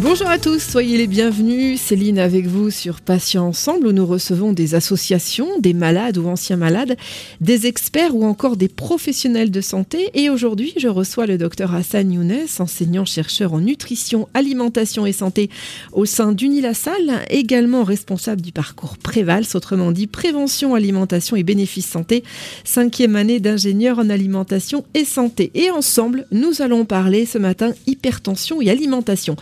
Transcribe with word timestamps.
Bonjour 0.00 0.28
à 0.28 0.38
tous, 0.38 0.62
soyez 0.62 0.96
les 0.96 1.08
bienvenus. 1.08 1.80
Céline 1.80 2.20
avec 2.20 2.46
vous 2.46 2.70
sur 2.70 3.00
Patients 3.00 3.48
Ensemble 3.48 3.88
où 3.88 3.92
nous 3.92 4.06
recevons 4.06 4.52
des 4.52 4.76
associations, 4.76 5.58
des 5.58 5.74
malades 5.74 6.18
ou 6.18 6.28
anciens 6.28 6.56
malades, 6.56 6.96
des 7.40 7.66
experts 7.66 8.14
ou 8.14 8.24
encore 8.24 8.56
des 8.56 8.68
professionnels 8.68 9.50
de 9.50 9.60
santé. 9.60 10.10
Et 10.14 10.30
aujourd'hui, 10.30 10.72
je 10.76 10.86
reçois 10.86 11.26
le 11.26 11.36
docteur 11.36 11.74
Hassan 11.74 12.12
Younes, 12.12 12.46
enseignant-chercheur 12.60 13.54
en 13.54 13.58
nutrition, 13.58 14.28
alimentation 14.34 15.04
et 15.04 15.12
santé 15.12 15.50
au 15.92 16.04
sein 16.04 16.30
d'Unilassal, 16.30 17.24
également 17.28 17.82
responsable 17.82 18.40
du 18.40 18.52
parcours 18.52 18.98
Prévals, 18.98 19.46
autrement 19.54 19.90
dit 19.90 20.06
prévention, 20.06 20.76
alimentation 20.76 21.34
et 21.34 21.42
bénéfices 21.42 21.88
santé, 21.88 22.22
cinquième 22.62 23.16
année 23.16 23.40
d'ingénieur 23.40 23.98
en 23.98 24.10
alimentation 24.10 24.84
et 24.94 25.04
santé. 25.04 25.50
Et 25.54 25.72
ensemble, 25.72 26.28
nous 26.30 26.62
allons 26.62 26.84
parler 26.84 27.26
ce 27.26 27.38
matin 27.38 27.72
hypertension 27.88 28.62
et 28.62 28.70
alimentation. 28.70 29.34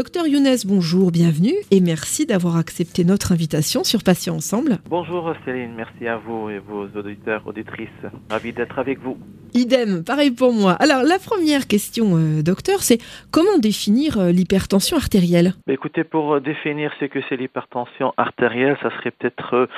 Docteur 0.00 0.26
Younes, 0.26 0.56
bonjour, 0.66 1.10
bienvenue 1.10 1.52
et 1.70 1.82
merci 1.82 2.24
d'avoir 2.24 2.56
accepté 2.56 3.04
notre 3.04 3.32
invitation 3.32 3.84
sur 3.84 4.02
Patients 4.02 4.36
Ensemble. 4.36 4.78
Bonjour 4.88 5.34
Céline, 5.44 5.74
merci 5.76 6.08
à 6.08 6.16
vous 6.16 6.48
et 6.48 6.58
vos 6.58 6.86
auditeurs, 6.98 7.46
auditrices. 7.46 7.90
Ravi 8.30 8.54
d'être 8.54 8.78
avec 8.78 8.98
vous. 8.98 9.18
Idem, 9.52 10.02
pareil 10.02 10.30
pour 10.30 10.54
moi. 10.54 10.72
Alors 10.80 11.02
la 11.02 11.18
première 11.18 11.66
question, 11.66 12.16
euh, 12.16 12.42
docteur, 12.42 12.80
c'est 12.80 12.96
comment 13.30 13.58
définir 13.58 14.18
euh, 14.18 14.32
l'hypertension 14.32 14.96
artérielle? 14.96 15.52
Bah, 15.66 15.74
Écoutez, 15.74 16.02
pour 16.02 16.36
euh, 16.36 16.40
définir 16.40 16.92
ce 16.98 17.04
que 17.04 17.18
c'est 17.28 17.36
l'hypertension 17.36 18.14
artérielle, 18.16 18.78
ça 18.82 18.88
serait 18.96 19.10
peut-être 19.10 19.68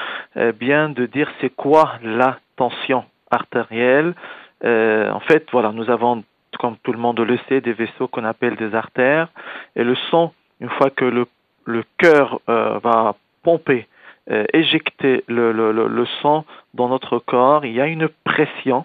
bien 0.61 0.89
de 0.89 1.07
dire 1.07 1.29
c'est 1.41 1.51
quoi 1.51 1.95
la 2.05 2.39
tension 2.55 3.03
artérielle. 3.33 4.15
en 4.63 5.21
fait, 5.27 5.47
voilà, 5.51 5.73
nous 5.73 5.91
avons 5.91 6.23
comme 6.59 6.77
tout 6.83 6.93
le 6.93 6.99
monde 6.99 7.21
le 7.21 7.39
sait, 7.49 7.61
des 7.61 7.73
vaisseaux 7.73 8.09
qu'on 8.09 8.25
appelle 8.25 8.57
des 8.57 8.75
artères. 8.75 9.29
Et 9.77 9.85
le 9.85 9.95
sang, 10.11 10.33
une 10.61 10.71
fois 10.71 10.91
que 10.91 11.05
le, 11.05 11.27
le 11.65 11.85
cœur 11.99 12.41
euh, 12.49 12.79
va 12.83 13.15
pomper, 13.43 13.87
euh, 14.31 14.45
éjecter 14.53 15.25
le, 15.29 15.53
le, 15.53 15.73
le, 15.73 16.07
sang 16.21 16.45
dans 16.75 16.89
notre 16.89 17.19
corps, 17.19 17.65
il 17.65 17.73
y 17.73 17.81
a 17.81 17.87
une 17.87 18.09
pression 18.25 18.85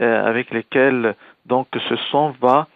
euh, 0.00 0.26
avec 0.26 0.50
laquelle 0.52 1.14
donc 1.46 1.68
ce 1.88 1.96
sang 2.10 2.34
va 2.40 2.68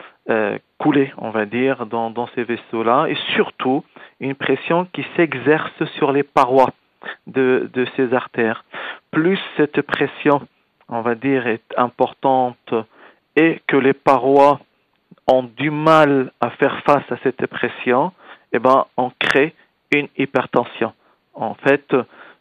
couler, 0.78 1.12
on 1.18 1.28
va 1.28 1.44
dire, 1.44 1.84
dans, 1.84 2.08
dans 2.08 2.26
ces 2.28 2.44
vaisseaux-là, 2.44 3.08
et 3.10 3.16
surtout 3.34 3.84
une 4.20 4.34
pression 4.34 4.86
qui 4.86 5.04
s'exerce 5.16 5.84
sur 5.98 6.12
les 6.12 6.22
parois 6.22 6.70
de, 7.26 7.68
de 7.74 7.86
ces 7.94 8.14
artères. 8.14 8.64
Plus 9.10 9.38
cette 9.58 9.82
pression, 9.82 10.40
on 10.88 11.02
va 11.02 11.14
dire, 11.14 11.46
est 11.46 11.62
importante 11.76 12.74
et 13.36 13.60
que 13.66 13.76
les 13.76 13.92
parois 13.92 14.60
ont 15.26 15.42
du 15.42 15.70
mal 15.70 16.32
à 16.40 16.50
faire 16.50 16.82
face 16.84 17.10
à 17.10 17.16
cette 17.22 17.46
pression, 17.46 18.12
eh 18.52 18.58
ben, 18.58 18.84
on 18.96 19.10
crée 19.18 19.54
une 19.92 20.08
hypertension. 20.16 20.92
En 21.34 21.54
fait, 21.54 21.94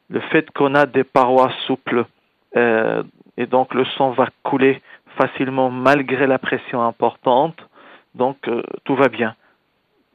le 0.09 0.19
fait 0.31 0.49
qu'on 0.51 0.75
a 0.75 0.85
des 0.85 1.03
parois 1.03 1.51
souples 1.65 2.05
euh, 2.55 3.03
et 3.37 3.45
donc 3.45 3.73
le 3.73 3.85
sang 3.97 4.11
va 4.11 4.27
couler 4.43 4.81
facilement 5.17 5.69
malgré 5.69 6.27
la 6.27 6.39
pression 6.39 6.83
importante, 6.83 7.57
donc 8.15 8.37
euh, 8.47 8.61
tout 8.83 8.95
va 8.95 9.07
bien. 9.07 9.35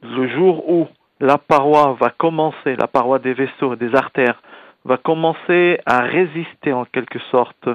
Le 0.03 0.27
jour 0.29 0.69
où 0.69 0.87
la 1.19 1.37
paroi 1.37 1.97
va 1.99 2.09
commencer, 2.09 2.75
la 2.77 2.87
paroi 2.87 3.19
des 3.19 3.33
vaisseaux, 3.33 3.75
des 3.75 3.93
artères, 3.95 4.41
va 4.85 4.97
commencer 4.97 5.79
à 5.85 5.99
résister 5.99 6.71
en 6.71 6.85
quelque 6.85 7.19
sorte, 7.31 7.67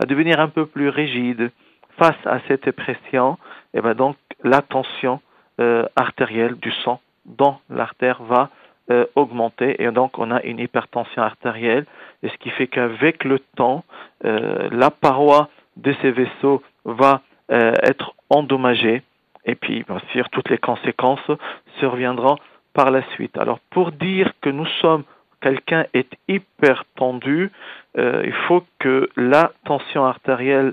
à 0.00 0.06
devenir 0.06 0.38
un 0.38 0.48
peu 0.48 0.66
plus 0.66 0.88
rigide, 0.88 1.50
face 1.98 2.26
à 2.26 2.40
cette 2.48 2.70
pression, 2.72 3.38
et 3.72 3.78
eh 3.78 3.80
ben 3.80 3.94
donc 3.94 4.16
la 4.42 4.62
tension 4.62 5.20
euh, 5.60 5.84
artérielle 5.94 6.56
du 6.56 6.72
sang 6.84 7.00
dans 7.26 7.60
l'artère 7.70 8.22
va 8.24 8.50
euh, 8.90 9.06
augmenter 9.14 9.80
et 9.80 9.90
donc 9.92 10.18
on 10.18 10.32
a 10.32 10.42
une 10.42 10.58
hypertension 10.58 11.22
artérielle 11.22 11.86
et 12.24 12.28
ce 12.28 12.36
qui 12.38 12.50
fait 12.50 12.66
qu'avec 12.66 13.22
le 13.22 13.38
temps 13.56 13.84
euh, 14.24 14.68
la 14.72 14.90
paroi 14.90 15.48
de 15.76 15.94
ces 16.02 16.10
vaisseaux 16.10 16.60
va 16.84 17.22
être 17.48 18.14
endommagée 18.30 19.02
et 19.44 19.54
puis 19.54 19.84
bien 19.84 20.00
sûr 20.12 20.28
toutes 20.30 20.48
les 20.48 20.58
conséquences 20.58 21.30
surviendront 21.78 22.38
par 22.72 22.90
la 22.90 23.02
suite. 23.12 23.36
Alors 23.36 23.60
pour 23.70 23.92
dire 23.92 24.32
que 24.40 24.48
nous 24.48 24.66
sommes 24.80 25.04
quelqu'un 25.42 25.84
est 25.92 26.10
hyper 26.26 26.84
tendu, 26.96 27.52
il 27.96 28.32
faut 28.48 28.64
que 28.78 29.10
la 29.16 29.52
tension 29.66 30.06
artérielle 30.06 30.72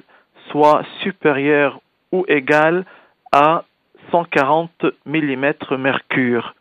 soit 0.51 0.83
supérieur 1.01 1.81
ou 2.11 2.25
égal 2.27 2.85
à 3.31 3.63
140 4.11 4.85
mm 5.05 5.53
mercure. 5.77 6.55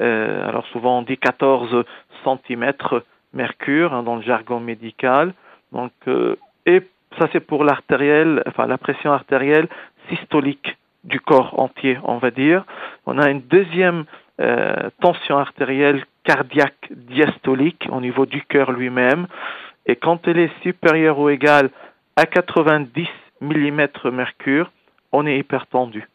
Euh, 0.00 0.48
alors 0.48 0.66
souvent 0.68 0.98
on 0.98 1.02
dit 1.02 1.18
14 1.18 1.84
cm 2.24 2.72
mercure 3.32 3.92
hein, 3.92 4.02
dans 4.02 4.16
le 4.16 4.22
jargon 4.22 4.60
médical. 4.60 5.34
Euh, 6.08 6.36
et 6.66 6.82
ça 7.18 7.28
c'est 7.32 7.40
pour 7.40 7.64
l'artérielle, 7.64 8.42
enfin 8.46 8.66
la 8.66 8.78
pression 8.78 9.12
artérielle 9.12 9.68
systolique 10.08 10.76
du 11.04 11.20
corps 11.20 11.58
entier, 11.60 11.98
on 12.04 12.18
va 12.18 12.30
dire. 12.30 12.64
On 13.06 13.18
a 13.18 13.28
une 13.30 13.42
deuxième 13.42 14.04
euh, 14.40 14.90
tension 15.00 15.38
artérielle 15.38 16.04
cardiaque 16.24 16.88
diastolique 16.90 17.86
au 17.90 18.00
niveau 18.00 18.26
du 18.26 18.42
cœur 18.42 18.72
lui-même. 18.72 19.26
Et 19.86 19.96
quand 19.96 20.26
elle 20.26 20.38
est 20.38 20.62
supérieure 20.62 21.18
ou 21.18 21.28
égale 21.28 21.70
à 22.16 22.26
90 22.26 23.06
mm 23.44 24.10
mercure, 24.10 24.70
on 25.12 25.26
est 25.26 25.38
hypertendu. 25.38 26.08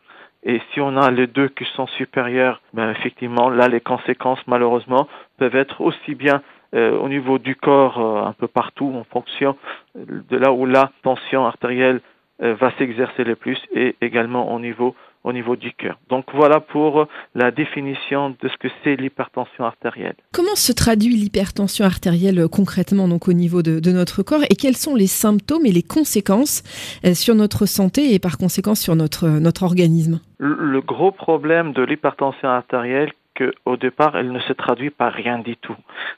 Et 0.44 0.62
si 0.72 0.79
on 0.79 0.95
a 0.95 1.12
les 1.12 1.28
deux 1.28 1.50
qui 1.50 1.66
sont 1.75 1.88
supérieurs, 1.88 2.62
ben 2.73 2.91
effectivement, 2.91 3.50
là, 3.50 3.67
les 3.67 3.81
conséquences, 3.81 4.40
malheureusement, 4.47 5.07
peuvent 5.38 5.56
être 5.56 5.81
aussi 5.81 6.16
bien 6.16 6.41
euh, 6.75 6.97
au 6.97 7.09
niveau 7.09 7.39
du 7.39 7.56
corps, 7.56 8.00
euh, 8.00 8.23
un 8.25 8.34
peu 8.34 8.47
partout, 8.47 8.94
en 8.95 9.03
fonction 9.03 9.57
de 9.95 10.38
là 10.38 10.51
où 10.51 10.66
la 10.66 10.91
tension 11.03 11.45
artérielle 11.45 12.00
euh, 12.41 12.53
va 12.53 12.72
s'exercer 12.78 13.23
le 13.23 13.35
plus, 13.35 13.59
et 13.73 13.95
également 14.01 14.53
au 14.53 14.59
niveau 14.59 14.95
au 15.24 15.34
niveau 15.34 15.56
du 15.56 15.74
cœur. 15.74 16.00
Donc 16.09 16.25
voilà 16.34 16.59
pour 16.59 17.07
la 17.35 17.52
définition 17.52 18.30
de 18.30 18.47
ce 18.47 18.57
que 18.57 18.68
c'est 18.84 18.96
l'hypertension 18.96 19.66
artérielle. 19.66 20.16
Comment 20.31 20.56
se 20.56 20.72
traduit 20.72 21.16
l'hypertension 21.16 21.85
artérielle 21.85 22.47
concrètement 22.47 23.07
donc 23.07 23.28
au 23.28 23.34
niveau 23.34 23.62
de, 23.62 23.91
notre 23.91 24.24
corps 24.24 24.44
et 24.50 24.56
quels 24.56 24.78
sont 24.78 24.96
les 24.96 25.07
symptômes 25.07 25.66
et 25.66 25.72
les 25.72 25.84
conséquences 25.84 26.63
euh, 27.06 27.13
sur 27.13 27.35
notre 27.35 27.66
santé 27.66 28.13
et 28.13 28.19
par 28.19 28.38
conséquent 28.38 28.75
sur 28.75 28.96
notre, 28.96 29.28
notre 29.28 29.63
organisme? 29.63 30.19
Le 30.38 30.80
gros 30.80 31.12
problème 31.12 31.74
de 31.74 31.81
l'hypertension 31.81 32.47
artérielle 32.47 33.12
au 33.66 33.77
départ, 33.77 34.16
elle 34.16 34.31
ne 34.31 34.39
se 34.39 34.53
traduit 34.53 34.89
par 34.89 35.11
rien 35.13 35.39
du 35.39 35.55
tout. 35.57 35.75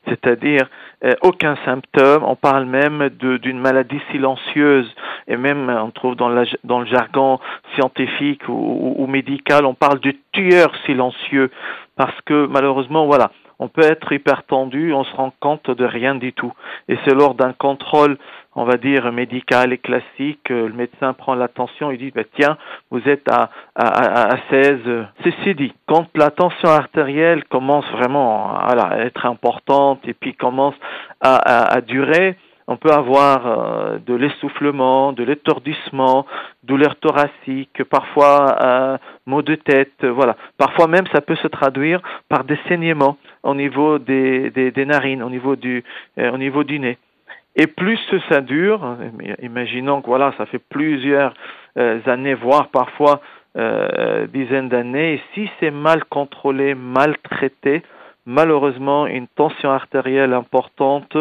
C'est-à-dire 0.07 0.67
euh, 1.03 1.13
aucun 1.21 1.55
symptôme. 1.65 2.23
On 2.23 2.35
parle 2.35 2.65
même 2.65 3.09
d'une 3.09 3.59
maladie 3.59 4.01
silencieuse 4.11 4.93
et 5.27 5.37
même 5.37 5.69
on 5.69 5.91
trouve 5.91 6.15
dans, 6.15 6.29
la, 6.29 6.43
dans 6.63 6.79
le 6.79 6.85
jargon 6.85 7.39
scientifique 7.75 8.47
ou, 8.47 8.95
ou, 8.97 9.07
médical, 9.07 9.65
on 9.65 9.73
parle 9.73 9.99
de 9.99 10.13
tueur 10.31 10.71
silencieux 10.85 11.51
parce 11.95 12.19
que 12.25 12.47
malheureusement, 12.47 13.05
voilà, 13.05 13.31
on 13.61 13.69
peut 13.69 13.83
être 13.83 14.11
hypertendu, 14.11 14.91
on 14.91 15.05
se 15.05 15.15
rend 15.15 15.31
compte 15.39 15.71
de 15.71 15.85
rien 15.85 16.15
du 16.15 16.33
tout. 16.33 16.51
Et 16.89 16.97
c'est 17.05 17.13
lors 17.13 17.35
d'un 17.35 17.53
contrôle 17.53 18.17
on 18.55 18.65
va 18.65 18.77
dire, 18.77 19.11
médical 19.11 19.71
et 19.71 19.77
classique, 19.77 20.51
euh, 20.51 20.67
le 20.67 20.73
médecin 20.73 21.13
prend 21.13 21.35
l'attention, 21.35 21.89
il 21.89 21.97
dit, 21.97 22.11
bah, 22.11 22.23
tiens, 22.35 22.57
vous 22.89 23.01
êtes 23.07 23.29
à, 23.29 23.49
à, 23.75 24.33
à 24.33 24.37
16. 24.49 24.79
Ceci 25.23 25.55
dit, 25.55 25.73
quand 25.87 26.07
la 26.15 26.31
tension 26.31 26.67
artérielle 26.67 27.45
commence 27.45 27.89
vraiment 27.91 28.53
à 28.53 28.97
être 28.97 29.25
importante 29.25 30.01
et 30.05 30.13
puis 30.13 30.33
commence 30.33 30.75
à, 31.21 31.37
à 31.73 31.81
durer, 31.81 32.35
on 32.67 32.77
peut 32.77 32.91
avoir 32.91 33.45
euh, 33.45 33.97
de 34.05 34.13
l'essoufflement, 34.13 35.13
de 35.13 35.23
l'étourdissement, 35.23 36.25
douleur 36.63 36.95
thoracique, 36.97 37.83
parfois 37.89 38.55
euh, 38.63 38.97
maux 39.25 39.41
de 39.41 39.55
tête, 39.55 40.05
voilà. 40.05 40.35
Parfois 40.57 40.87
même 40.87 41.07
ça 41.13 41.21
peut 41.21 41.35
se 41.35 41.47
traduire 41.47 42.01
par 42.29 42.43
des 42.43 42.57
saignements 42.67 43.17
au 43.43 43.55
niveau 43.55 43.99
des, 43.99 44.49
des, 44.51 44.85
narines, 44.85 45.23
au 45.23 45.29
niveau 45.29 45.55
du, 45.55 45.83
au 46.17 46.37
niveau 46.37 46.63
du 46.63 46.79
nez. 46.79 46.97
Et 47.55 47.67
plus 47.67 47.99
ça 48.29 48.41
dure, 48.41 48.97
imaginons 49.41 50.01
que 50.01 50.07
voilà, 50.07 50.33
ça 50.37 50.45
fait 50.45 50.61
plusieurs 50.69 51.33
euh, 51.77 51.99
années, 52.05 52.33
voire 52.33 52.69
parfois 52.69 53.21
euh, 53.57 54.27
dizaines 54.27 54.69
d'années, 54.69 55.15
et 55.15 55.21
si 55.33 55.49
c'est 55.59 55.71
mal 55.71 56.05
contrôlé, 56.05 56.75
mal 56.75 57.17
traité, 57.19 57.81
malheureusement, 58.25 59.05
une 59.07 59.27
tension 59.27 59.71
artérielle 59.71 60.33
importante 60.33 61.17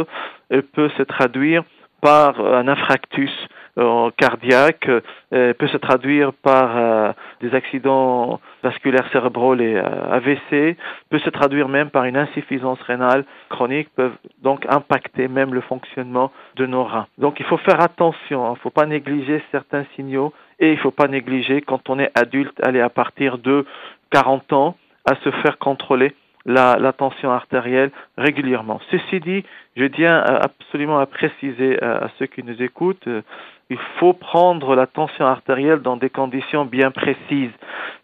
peut 0.72 0.90
se 0.96 1.02
traduire 1.02 1.64
par 2.00 2.40
un 2.40 2.66
infarctus 2.66 3.30
euh, 3.78 4.10
cardiaque, 4.16 4.88
euh, 4.88 5.52
peut 5.54 5.68
se 5.68 5.76
traduire 5.76 6.32
par 6.32 7.14
des 7.40 7.54
accidents 7.54 8.40
vasculaires 8.62 9.08
cérébraux, 9.12 9.54
les 9.54 9.76
AVC, 9.76 10.76
peut 11.10 11.18
se 11.18 11.30
traduire 11.30 11.68
même 11.68 11.90
par 11.90 12.04
une 12.04 12.16
insuffisance 12.16 12.80
rénale 12.82 13.24
chronique, 13.48 13.88
peuvent 13.94 14.16
donc 14.42 14.66
impacter 14.68 15.28
même 15.28 15.54
le 15.54 15.60
fonctionnement 15.60 16.32
de 16.56 16.66
nos 16.66 16.84
reins. 16.84 17.06
Donc 17.18 17.38
il 17.38 17.46
faut 17.46 17.58
faire 17.58 17.80
attention, 17.80 18.46
il 18.48 18.50
ne 18.52 18.56
faut 18.56 18.70
pas 18.70 18.86
négliger 18.86 19.42
certains 19.52 19.84
signaux 19.94 20.32
et 20.58 20.72
il 20.72 20.76
ne 20.76 20.80
faut 20.80 20.90
pas 20.90 21.08
négliger 21.08 21.60
quand 21.60 21.88
on 21.90 21.98
est 21.98 22.10
adulte, 22.18 22.58
aller 22.62 22.80
à 22.80 22.90
partir 22.90 23.38
de 23.38 23.64
40 24.10 24.52
ans, 24.52 24.76
à 25.04 25.14
se 25.16 25.30
faire 25.30 25.58
contrôler 25.58 26.14
la, 26.46 26.92
tension 26.92 27.30
artérielle 27.30 27.90
régulièrement. 28.16 28.80
Ceci 28.90 29.20
dit, 29.20 29.44
je 29.76 29.84
tiens 29.84 30.18
absolument 30.18 30.98
à 30.98 31.06
préciser 31.06 31.82
à, 31.82 32.08
ceux 32.18 32.26
qui 32.26 32.42
nous 32.42 32.60
écoutent, 32.62 33.06
euh, 33.06 33.22
il 33.68 33.78
faut 33.98 34.12
prendre 34.12 34.74
la 34.74 34.86
tension 34.86 35.26
artérielle 35.26 35.80
dans 35.80 35.96
des 35.96 36.10
conditions 36.10 36.64
bien 36.64 36.90
précises. 36.90 37.52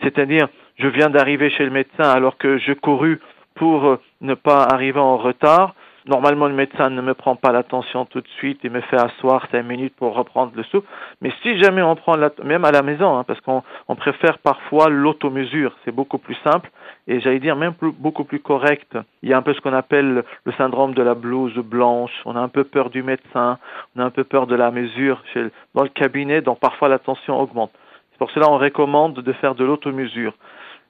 C'est-à-dire, 0.02 0.48
je 0.78 0.86
viens 0.86 1.10
d'arriver 1.10 1.50
chez 1.50 1.64
le 1.64 1.70
médecin 1.70 2.08
alors 2.08 2.36
que 2.36 2.58
je 2.58 2.72
courus 2.72 3.18
pour 3.54 3.84
euh, 3.86 4.00
ne 4.20 4.34
pas 4.34 4.62
arriver 4.64 5.00
en 5.00 5.16
retard. 5.16 5.74
Normalement, 6.06 6.46
le 6.46 6.54
médecin 6.54 6.88
ne 6.88 7.02
me 7.02 7.14
prend 7.14 7.34
pas 7.34 7.50
l'attention 7.50 8.04
tout 8.04 8.20
de 8.20 8.28
suite, 8.38 8.60
il 8.62 8.70
me 8.70 8.80
fait 8.80 8.96
asseoir 8.96 9.44
cinq 9.50 9.64
minutes 9.64 9.96
pour 9.96 10.14
reprendre 10.14 10.52
le 10.54 10.62
souffle. 10.62 10.86
Mais 11.20 11.32
si 11.42 11.58
jamais 11.58 11.82
on 11.82 11.96
prend, 11.96 12.16
la, 12.16 12.30
même 12.44 12.64
à 12.64 12.70
la 12.70 12.82
maison, 12.82 13.18
hein, 13.18 13.24
parce 13.24 13.40
qu'on 13.40 13.62
préfère 13.96 14.38
parfois 14.38 14.88
l'automesure, 14.88 15.74
c'est 15.84 15.90
beaucoup 15.90 16.18
plus 16.18 16.36
simple 16.44 16.70
et 17.08 17.20
j'allais 17.20 17.40
dire 17.40 17.56
même 17.56 17.74
beaucoup 17.98 18.22
plus 18.22 18.38
correct. 18.38 18.96
Il 19.22 19.30
y 19.30 19.32
a 19.32 19.36
un 19.36 19.42
peu 19.42 19.52
ce 19.52 19.60
qu'on 19.60 19.72
appelle 19.72 20.22
le 20.44 20.52
syndrome 20.52 20.94
de 20.94 21.02
la 21.02 21.14
blouse 21.14 21.54
blanche. 21.54 22.12
On 22.24 22.36
a 22.36 22.40
un 22.40 22.48
peu 22.48 22.62
peur 22.62 22.90
du 22.90 23.02
médecin, 23.02 23.58
on 23.96 24.00
a 24.00 24.04
un 24.04 24.10
peu 24.10 24.22
peur 24.22 24.46
de 24.46 24.54
la 24.54 24.70
mesure 24.70 25.20
chez, 25.34 25.48
dans 25.74 25.82
le 25.82 25.88
cabinet, 25.88 26.40
donc 26.40 26.60
parfois 26.60 26.88
la 26.88 27.00
tension 27.00 27.40
augmente. 27.40 27.72
C'est 28.12 28.18
pour 28.18 28.30
cela 28.30 28.46
qu'on 28.46 28.58
recommande 28.58 29.14
de 29.14 29.32
faire 29.32 29.56
de 29.56 29.64
l'automesure. 29.64 30.34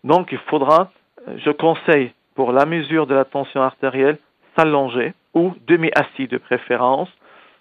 Donc 0.05 0.29
il 0.31 0.39
faudra, 0.51 0.91
je 1.37 1.51
conseille 1.51 2.13
pour 2.35 2.53
la 2.53 2.67
mesure 2.67 3.07
de 3.07 3.15
la 3.15 3.25
tension 3.25 3.63
artérielle, 3.63 4.19
s'allonger 4.57 5.15
ou 5.35 5.55
demi-assis 5.67 6.29
de 6.29 6.39
préférence, 6.39 7.09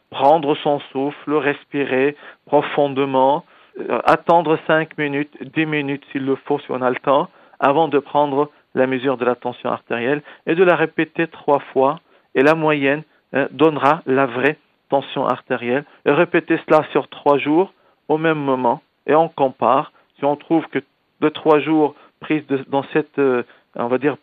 prendre 0.09 0.56
son 0.56 0.80
souffle, 0.92 1.33
respirer 1.33 2.15
profondément, 2.45 3.44
euh, 3.80 4.00
attendre 4.06 4.57
5 4.68 4.97
minutes, 4.97 5.36
10 5.42 5.65
minutes 5.65 6.03
s'il 6.12 6.25
le 6.25 6.36
faut 6.36 6.59
si 6.59 6.68
on 6.69 6.81
a 6.81 6.89
le 6.89 6.95
temps, 6.97 7.30
avant 7.59 7.88
de 7.88 8.00
prendre 8.00 8.50
la 8.74 8.88
mesure 8.88 9.18
de 9.18 9.25
la 9.25 9.36
tension 9.36 9.69
artérielle 9.69 10.21
et 10.45 10.56
de 10.56 10.63
la 10.63 10.75
répéter 10.75 11.27
trois 11.27 11.59
fois 11.74 12.00
et 12.36 12.42
la 12.42 12.56
moyenne 12.56 13.03
euh, 13.33 13.48
donnera 13.51 14.01
la 14.06 14.25
vraie 14.25 14.57
tension 14.89 15.25
artérielle. 15.25 15.86
Et 16.06 16.12
répéter 16.12 16.59
cela 16.65 16.86
sur 16.91 17.07
trois 17.07 17.38
jours 17.38 17.74
au 18.07 18.18
même 18.18 18.38
moment 18.38 18.81
et 19.07 19.15
on 19.15 19.30
compare. 19.30 19.91
Si 20.18 20.25
on 20.25 20.36
trouve 20.36 20.65
que 20.68 20.80
de 21.21 21.30
trois 21.30 21.59
jours 21.59 21.95
prise 22.19 22.44
dans 22.68 22.83
cette, 22.94 23.19
euh, 23.19 23.44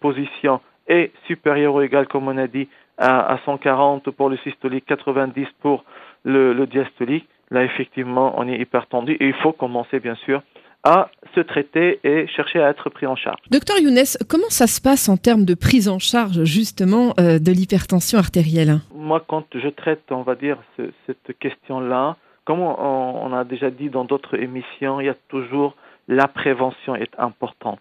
position 0.00 0.60
est 0.86 1.12
supérieur 1.26 1.74
ou 1.74 1.80
égal, 1.80 2.06
comme 2.06 2.28
on 2.28 2.36
a 2.38 2.46
dit, 2.46 2.68
à, 2.98 3.38
140 3.44 4.10
pour 4.10 4.28
le 4.28 4.36
systolique, 4.38 4.86
90 4.86 5.46
pour 5.60 5.84
le, 6.24 6.64
diastolique, 6.66 7.28
là 7.50 7.64
effectivement 7.64 8.34
on 8.36 8.46
est 8.48 8.58
hypertendu 8.58 9.12
et 9.12 9.26
il 9.26 9.34
faut 9.34 9.52
commencer 9.52 9.98
bien 9.98 10.14
sûr 10.14 10.42
à 10.84 11.10
se 11.34 11.40
traiter 11.40 12.00
et 12.02 12.26
chercher 12.26 12.60
à 12.60 12.68
être 12.68 12.90
pris 12.90 13.06
en 13.06 13.14
charge. 13.14 13.38
Docteur 13.50 13.78
Younes, 13.78 14.04
comment 14.28 14.48
ça 14.48 14.66
se 14.66 14.80
passe 14.80 15.08
en 15.08 15.16
termes 15.16 15.44
de 15.44 15.54
prise 15.54 15.88
en 15.88 15.98
charge 15.98 16.42
justement 16.44 17.14
euh, 17.20 17.38
de 17.38 17.52
l'hypertension 17.52 18.18
artérielle? 18.18 18.80
Moi, 18.94 19.22
quand 19.26 19.46
je 19.54 19.68
traite, 19.68 20.10
on 20.10 20.22
va 20.22 20.34
dire, 20.34 20.58
cette 21.06 21.38
question-là, 21.38 22.16
comme 22.44 22.60
on, 22.60 23.32
a 23.32 23.44
déjà 23.44 23.70
dit 23.70 23.90
dans 23.90 24.04
d'autres 24.04 24.36
émissions, 24.36 25.00
il 25.00 25.06
y 25.06 25.08
a 25.08 25.16
toujours 25.28 25.76
la 26.08 26.26
prévention 26.26 26.96
est 26.96 27.14
importante. 27.18 27.80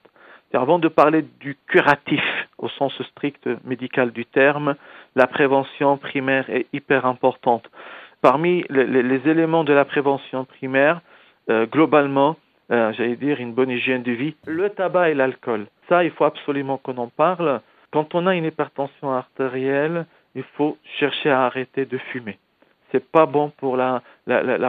Avant 0.54 0.78
de 0.78 0.88
parler 0.88 1.26
du 1.40 1.58
curatif 1.66 2.22
au 2.62 2.70
sens 2.70 2.94
strict 3.12 3.50
médical 3.66 4.12
du 4.12 4.26
terme, 4.26 4.76
la 5.16 5.28
prévention 5.28 5.98
primaire 5.98 6.50
est 6.50 6.68
hyper 6.74 7.06
importante. 7.06 7.70
Parmi 8.22 8.64
les, 8.70 9.28
éléments 9.28 9.64
de 9.64 9.74
la 9.74 9.84
prévention 9.84 10.46
primaire, 10.46 11.02
euh, 11.50 11.66
globalement, 11.66 12.38
euh, 12.72 12.94
j'allais 12.94 13.16
dire 13.16 13.40
une 13.40 13.54
bonne 13.54 13.72
hygiène 13.72 14.04
de 14.04 14.12
vie, 14.12 14.36
le 14.46 14.70
tabac 14.70 15.10
et 15.10 15.14
l'alcool. 15.16 15.66
Ça, 15.90 16.04
il 16.04 16.12
faut 16.12 16.26
absolument 16.26 16.78
qu'on 16.78 16.98
en 16.98 17.08
parle. 17.08 17.62
Quand 17.92 18.16
on 18.16 18.28
a 18.28 18.36
une 18.36 18.46
hypertension 18.46 19.12
artérielle, 19.12 20.06
il 20.36 20.44
faut 20.56 20.78
chercher 21.00 21.32
à 21.32 21.46
arrêter 21.46 21.86
de 21.86 21.98
fumer. 21.98 22.38
C'est 22.92 23.04
pas 23.12 23.26
bon 23.26 23.52
pour 23.58 23.76
la, 23.76 24.02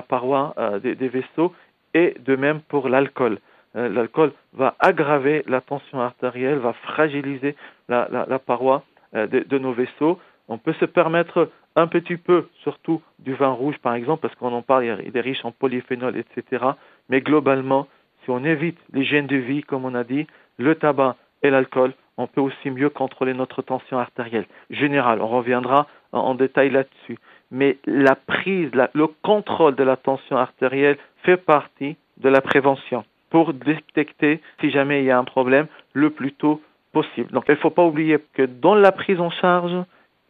paroi 0.09 0.55
euh, 0.59 0.79
des, 0.79 1.09
vaisseaux 1.09 1.53
et 1.95 2.17
de 2.19 2.37
même 2.37 2.61
pour 2.63 2.89
l'alcool. 2.89 3.39
Euh, 3.77 3.89
l'alcool 3.89 4.33
va 4.53 4.75
aggraver 4.79 5.45
la 5.47 5.61
tension 5.61 6.01
artérielle, 6.01 6.59
va 6.59 6.73
fragiliser 6.73 7.57
la, 7.89 8.39
paroi 8.39 8.83
euh, 9.15 9.27
de, 9.27 9.59
nos 9.59 9.73
vaisseaux. 9.73 10.19
On 10.49 10.59
peut 10.59 10.75
se 10.75 10.85
permettre 10.85 11.51
un 11.77 11.87
petit 11.87 12.17
peu, 12.17 12.49
surtout 12.63 13.01
du 13.19 13.35
vin 13.35 13.51
rouge 13.51 13.79
par 13.79 13.95
exemple, 13.95 14.21
parce 14.23 14.35
qu'on 14.35 14.53
en 14.53 14.63
parle, 14.63 15.03
il 15.05 15.17
est 15.17 15.21
riche 15.21 15.45
en 15.45 15.53
polyphénol, 15.53 16.17
etc. 16.17 16.65
Mais 17.09 17.21
globalement, 17.21 17.87
si 18.25 18.31
on 18.31 18.45
évite 18.45 18.79
l'hygiène 18.93 19.27
de 19.27 19.37
vie, 19.37 19.63
comme 19.63 19.85
on 19.85 19.95
a 19.95 20.05
dit, 20.05 20.27
le 20.59 20.75
tabac 20.75 21.17
et 21.43 21.51
l'alcool, 21.51 21.95
on 22.19 22.27
peut 22.27 22.43
aussi 22.43 22.71
mieux 22.71 22.91
contrôler 22.91 23.33
notre 23.33 23.63
tension 23.63 23.99
artérielle 23.99 24.47
générale. 24.71 25.23
On 25.23 25.29
reviendra 25.29 25.87
en, 26.13 26.35
détail 26.35 26.71
là-dessus. 26.71 27.19
Mais 27.51 27.79
la 27.87 28.15
prise, 28.15 28.71
le 28.93 29.07
contrôle 29.07 29.75
de 29.75 29.83
la 29.83 29.97
tension 29.97 30.37
artérielle 30.37 30.99
fait 31.23 31.39
partie 31.39 31.97
de 32.19 32.29
la 32.29 32.43
prévention 32.43 33.05
pour 33.33 33.55
détecter 33.55 34.41
si 34.61 34.71
jamais 34.71 35.01
il 35.01 35.07
y 35.07 35.11
a 35.11 35.19
un 35.19 35.25
problème 35.25 35.67
le 35.95 36.11
plus 36.11 36.33
tôt 36.33 36.61
possible. 36.93 37.31
Donc 37.33 37.45
il 37.49 37.53
ne 37.53 37.57
faut 37.57 37.71
pas 37.71 37.83
oublier 37.83 38.19
que 38.35 38.43
dans 38.43 38.75
la 38.75 38.93
prise 38.93 39.21
en 39.21 39.31
charge, 39.31 39.73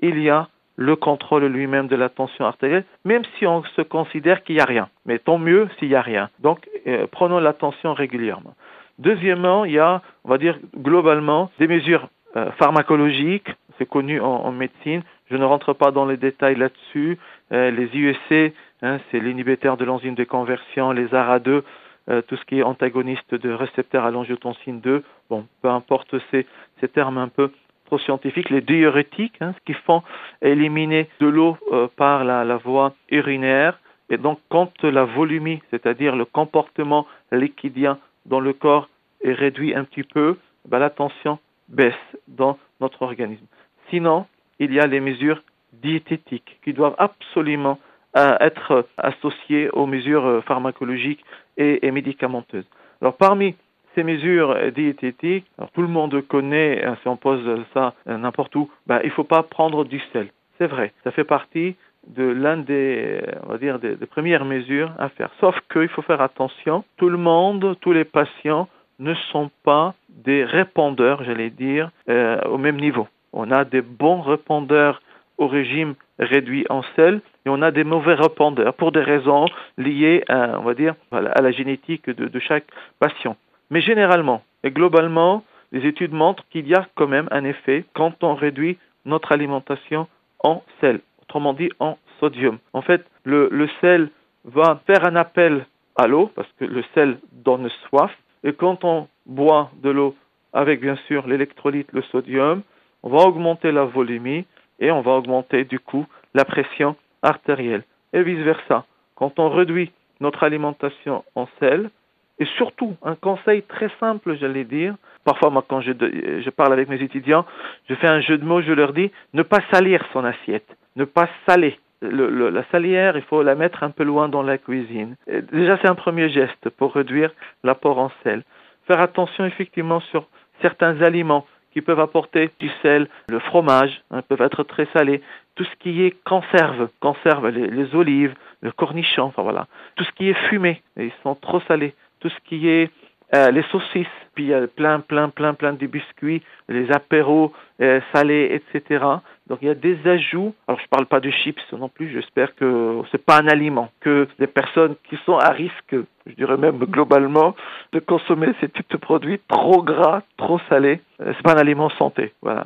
il 0.01 0.21
y 0.21 0.31
a 0.31 0.49
le 0.77 0.95
contrôle 0.95 1.45
lui-même 1.47 1.89
de 1.89 1.97
la 1.97 2.09
tension 2.09 2.45
artérielle, 2.47 2.85
même 3.05 3.23
si 3.37 3.47
on 3.47 3.65
se 3.65 3.83
considère 3.83 4.45
qu'il 4.45 4.55
n'y 4.55 4.61
a 4.61 4.65
rien. 4.65 4.89
Mais 5.05 5.19
tant 5.19 5.37
mieux 5.37 5.69
s'il 5.79 5.89
n'y 5.89 5.97
a 5.97 6.01
rien. 6.01 6.31
Donc 6.39 6.69
euh, 6.87 7.09
prenons 7.11 7.41
l'attention 7.41 7.93
régulièrement. 7.93 8.55
Deuxièmement, 9.01 9.65
il 9.65 9.73
y 9.73 9.81
a, 9.81 10.01
on 10.25 10.29
va 10.29 10.39
dire 10.39 10.57
globalement, 10.77 11.51
des 11.59 11.67
mesures 11.67 12.09
euh, 12.37 12.53
pharmacologiques, 12.53 13.51
c'est 13.79 13.89
connu 13.89 14.21
en, 14.21 14.53
médecine, 14.53 15.03
je 15.29 15.37
ne 15.37 15.45
rentre 15.45 15.73
pas 15.73 15.91
dans 15.91 16.07
les 16.07 16.17
détails 16.17 16.55
là-dessus. 16.55 17.19
Euh, 17.53 17.73
les 17.73 17.87
IEC, 17.99 18.55
hein, 18.83 19.01
c'est 19.11 19.19
l'inhibiteur 19.19 19.77
de 19.77 19.85
l'enzyme 19.85 20.15
de 20.15 20.25
conversion, 20.25 20.93
les 20.93 21.07
ARA2, 21.07 21.63
euh, 22.09 22.23
tout 22.23 22.37
ce 22.37 22.45
qui 22.45 22.59
est 22.59 22.63
antagoniste 22.63 23.35
de 23.35 23.53
récepteurs 23.53 24.05
à 24.05 24.11
l'angiotensine 24.11 24.81
2, 24.81 25.03
bon, 25.31 25.47
peu 25.63 25.69
importe 25.69 26.17
ces, 26.31 26.47
ces 26.81 26.89
termes 26.89 27.19
un 27.19 27.29
peu 27.29 27.51
trop 27.87 27.99
scientifiques, 27.99 28.51
les 28.51 28.61
diurétiques, 28.61 29.37
hein, 29.41 29.55
ce 29.59 29.65
qui 29.65 29.79
font 29.81 30.03
éliminer 30.41 31.09
de 31.21 31.27
l'eau 31.27 31.57
euh, 31.73 31.89
par 31.97 32.25
la, 32.25 32.45
la, 32.45 32.57
voie 32.57 32.95
urinaire, 33.11 33.79
et 34.11 34.17
donc 34.17 34.41
quand 34.49 34.83
la 34.83 35.05
volumie, 35.05 35.63
c'est-à-dire 35.71 36.17
le 36.17 36.25
comportement 36.25 37.07
liquidien 37.31 37.99
dans 38.27 38.41
le 38.41 38.53
corps 38.53 38.89
est 39.23 39.33
réduit 39.33 39.75
un 39.75 39.85
petit 39.85 40.03
peu, 40.03 40.39
ben, 40.69 40.79
la 40.79 40.91
tension 40.91 41.39
baisse 41.69 41.95
dans 42.29 42.59
notre 42.81 43.03
organisme. 43.03 43.47
Sinon, 43.91 44.27
il 44.59 44.73
y 44.73 44.81
a 44.81 44.87
les 44.87 45.01
mesures 45.01 45.43
diététiques 45.73 46.59
qui 46.65 46.73
doivent 46.73 46.97
absolument 46.99 47.79
euh, 48.17 48.37
être 48.41 48.87
associées 48.99 49.71
aux 49.71 49.87
mesures 49.87 50.43
pharmacologiques 50.47 51.25
et, 51.57 51.91
médicamenteuses. 51.91 52.67
Alors 53.01 53.17
parmi 53.17 53.55
ces 53.95 54.03
mesures 54.03 54.57
diététiques, 54.73 55.47
tout 55.75 55.83
le 55.83 55.89
monde 55.89 56.21
connaît, 56.27 56.85
hein, 56.85 56.97
si 57.03 57.09
on 57.09 57.17
pose 57.17 57.43
ça 57.75 57.95
euh, 58.09 58.17
n'importe 58.17 58.55
où, 58.57 58.71
ben, 58.87 59.01
il 59.03 59.09
ne 59.09 59.13
faut 59.13 59.25
pas 59.25 59.43
prendre 59.43 59.85
du 59.85 60.01
sel. 60.13 60.29
C'est 60.59 60.67
vrai, 60.67 60.93
ça 61.05 61.11
fait 61.11 61.25
partie 61.25 61.77
de 62.07 62.25
l'un 62.25 62.57
des, 62.57 63.23
on 63.45 63.51
va 63.51 63.59
dire, 63.59 63.79
des, 63.79 63.97
premières 64.07 64.45
mesures 64.45 64.93
à 64.99 65.09
faire. 65.09 65.31
Sauf 65.41 65.57
qu'il 65.73 65.89
faut 65.89 66.03
faire 66.03 66.21
attention, 66.21 66.85
tout 66.97 67.09
le 67.09 67.19
monde, 67.19 67.77
tous 67.81 67.93
les 67.93 68.05
patients 68.05 68.69
ne 68.99 69.15
sont 69.31 69.51
pas 69.63 69.95
des 70.09 70.45
répondeurs, 70.45 71.23
j'allais 71.25 71.51
dire, 71.51 71.91
euh, 72.09 72.41
au 72.49 72.59
même 72.59 72.81
niveau. 72.81 73.09
On 73.33 73.51
a 73.51 73.65
des 73.65 73.83
bons 73.83 74.21
répondeurs 74.21 75.01
au 75.39 75.47
régime 75.47 75.95
réduit 76.19 76.67
en 76.71 76.83
sel 76.97 77.21
et 77.45 77.49
on 77.49 77.63
a 77.63 77.71
des 77.71 77.85
mauvais 77.85 78.15
répondeurs 78.15 78.75
pour 78.75 78.93
des 78.93 79.01
raisons 79.01 79.47
liées 79.79 80.25
à, 80.29 80.59
on 80.59 80.63
va 80.63 80.75
dire, 80.75 80.95
à 81.11 81.43
la 81.43 81.51
génétique 81.51 82.09
de, 82.09 82.39
chaque 82.39 82.67
patient. 82.99 83.37
Mais 83.71 83.81
généralement 83.81 84.43
et 84.65 84.71
globalement, 84.71 85.45
les 85.73 85.87
études 85.87 86.13
montrent 86.13 86.45
qu'il 86.51 86.69
y 86.69 86.75
a 86.75 86.87
quand 86.95 87.09
même 87.09 87.29
un 87.31 87.45
effet 87.45 87.85
quand 87.95 88.23
on 88.23 88.35
réduit 88.35 88.79
notre 89.05 89.33
alimentation 89.33 90.07
en 90.45 90.63
sel, 90.81 91.01
autrement 91.23 91.55
dit 91.55 91.71
en 91.81 91.99
sodium. 92.21 92.59
En 92.73 92.83
fait, 92.83 93.05
le, 93.25 93.49
le 93.51 93.69
sel 93.81 94.11
va 94.45 94.81
faire 94.87 95.05
un 95.05 95.17
appel 95.17 95.67
à 95.97 96.07
l'eau 96.07 96.31
parce 96.35 96.49
que 96.59 96.65
le 96.65 96.85
sel 96.95 97.19
donne 97.33 97.69
soif 97.89 98.13
et 98.45 98.53
quand 98.53 98.85
on 98.85 99.09
boit 99.27 99.71
de 99.83 99.91
l'eau 99.91 100.15
avec 100.53 100.81
bien 100.81 100.97
sûr 101.09 101.27
l'électrolyte, 101.27 101.89
le 101.93 102.03
sodium, 102.03 102.63
on 103.03 103.11
va 103.11 103.25
augmenter 103.25 103.73
la 103.73 103.85
volumie 103.85 104.45
et 104.79 104.91
on 104.91 105.01
va 105.01 105.13
augmenter 105.13 105.65
du 105.65 105.79
coup 105.79 106.07
la 106.35 106.45
pression 106.45 106.97
artérielle 107.23 107.85
et 108.13 108.23
vice-versa. 108.23 108.85
Quand 109.15 109.39
on 109.39 109.49
réduit 109.49 109.93
notre 110.23 110.45
alimentation 110.45 111.25
en 111.35 111.47
sel. 111.61 111.91
Et 112.39 112.47
surtout, 112.57 112.97
un 113.03 113.15
conseil 113.15 113.63
très 113.63 113.91
simple, 114.01 114.37
j'allais 114.41 114.65
dire. 114.65 114.95
Parfois, 115.25 115.51
moi, 115.51 115.65
quand 115.69 115.83
je, 115.83 115.93
je 115.93 116.51
parle 116.51 116.73
avec 116.73 116.89
mes 116.89 117.03
étudiants, 117.03 117.45
je 117.89 117.95
fais 117.95 118.09
un 118.09 118.21
jeu 118.21 118.39
de 118.39 118.45
mots, 118.45 118.63
je 118.63 118.73
leur 118.73 118.95
dis 118.95 119.11
ne 119.35 119.43
pas 119.43 119.61
salir 119.71 120.03
son 120.13 120.25
assiette, 120.25 120.77
ne 120.97 121.05
pas 121.05 121.29
saler. 121.47 121.79
Le, 122.01 122.49
la 122.49 122.65
salière, 122.73 123.17
il 123.17 123.23
faut 123.23 123.43
la 123.43 123.55
mettre 123.55 123.85
un 123.85 123.91
peu 123.91 124.03
loin 124.03 124.29
dans 124.29 124.43
la 124.43 124.59
cuisine. 124.59 125.15
Déjà, 125.53 125.79
c'est 125.81 125.89
un 125.89 125.95
premier 125.95 126.31
geste 126.31 126.69
pour 126.71 126.95
réduire 126.95 127.31
l'apport 127.63 127.99
en 127.99 128.11
sel. 128.25 128.43
Faire 128.89 129.01
attention 129.01 129.45
effectivement 129.45 130.01
sur 130.01 130.27
certains 130.63 131.01
aliments 131.01 131.47
qui 131.73 131.81
peuvent 131.81 132.01
apporter 132.01 132.51
du 132.59 132.71
sel, 132.83 133.09
le 133.29 133.39
fromage, 133.39 134.03
hein, 134.11 134.23
peuvent 134.23 134.43
être 134.43 134.63
très 134.63 134.87
salés, 134.93 135.23
tout 135.55 135.65
ce 135.65 135.77
qui 135.81 136.03
est 136.03 136.17
conserve, 136.25 136.89
conserve 137.01 137.49
les, 137.49 137.95
olives, 137.95 138.35
le 138.61 138.73
cornichon, 138.73 139.25
enfin 139.25 139.43
voilà, 139.43 139.67
tout 139.97 140.05
ce 140.05 140.13
qui 140.13 140.29
est 140.29 140.49
fumé, 140.49 140.83
ils 140.97 141.13
sont 141.23 141.35
trop 141.35 141.61
salés, 141.69 141.95
tout 142.21 142.29
ce 142.29 142.39
qui 142.49 142.69
est 142.69 142.91
euh, 143.35 143.51
les 143.51 143.63
saucisses, 143.71 144.07
puis 144.35 144.45
il 144.45 144.51
y 144.51 144.55
a 144.55 144.67
plein, 144.67 145.01
plein, 145.01 145.31
plein, 145.31 145.55
plein 145.55 145.73
de 145.73 145.87
biscuits, 145.87 146.43
les 146.69 146.91
apéros 146.93 147.53
euh, 147.81 148.01
salés, 148.13 148.61
etc. 148.73 149.05
Donc 149.53 149.59
il 149.61 149.69
y 149.69 149.71
a 149.71 149.75
des 149.75 149.99
ajouts. 150.09 150.55
Alors 150.67 150.79
je 150.79 150.85
ne 150.85 150.89
parle 150.89 151.05
pas 151.05 151.21
de 151.21 151.31
chips 151.31 151.61
non 151.73 151.91
plus. 151.91 152.11
J'espère 152.11 152.55
que 152.55 153.03
c'est 153.11 153.23
pas 153.23 153.37
un 153.37 153.49
aliment 153.49 153.91
que 154.01 154.27
les 154.39 154.47
personnes 154.47 154.95
qui 155.11 155.19
sont 155.27 155.37
à 155.37 155.51
risque, 155.51 155.95
je 156.27 156.33
dirais 156.39 156.57
même 156.57 156.79
globalement, 156.79 157.55
de 157.93 157.99
consommer 157.99 158.55
ces 158.63 158.71
types 158.71 158.91
de 158.91 158.97
produits 158.97 159.41
trop 159.49 159.83
gras, 159.83 160.23
trop 160.39 160.59
salés, 160.71 161.03
euh, 161.21 161.35
c'est 161.37 161.43
pas 161.43 161.53
un 161.53 161.59
aliment 161.59 161.91
santé. 161.91 162.33
Voilà. 162.41 162.65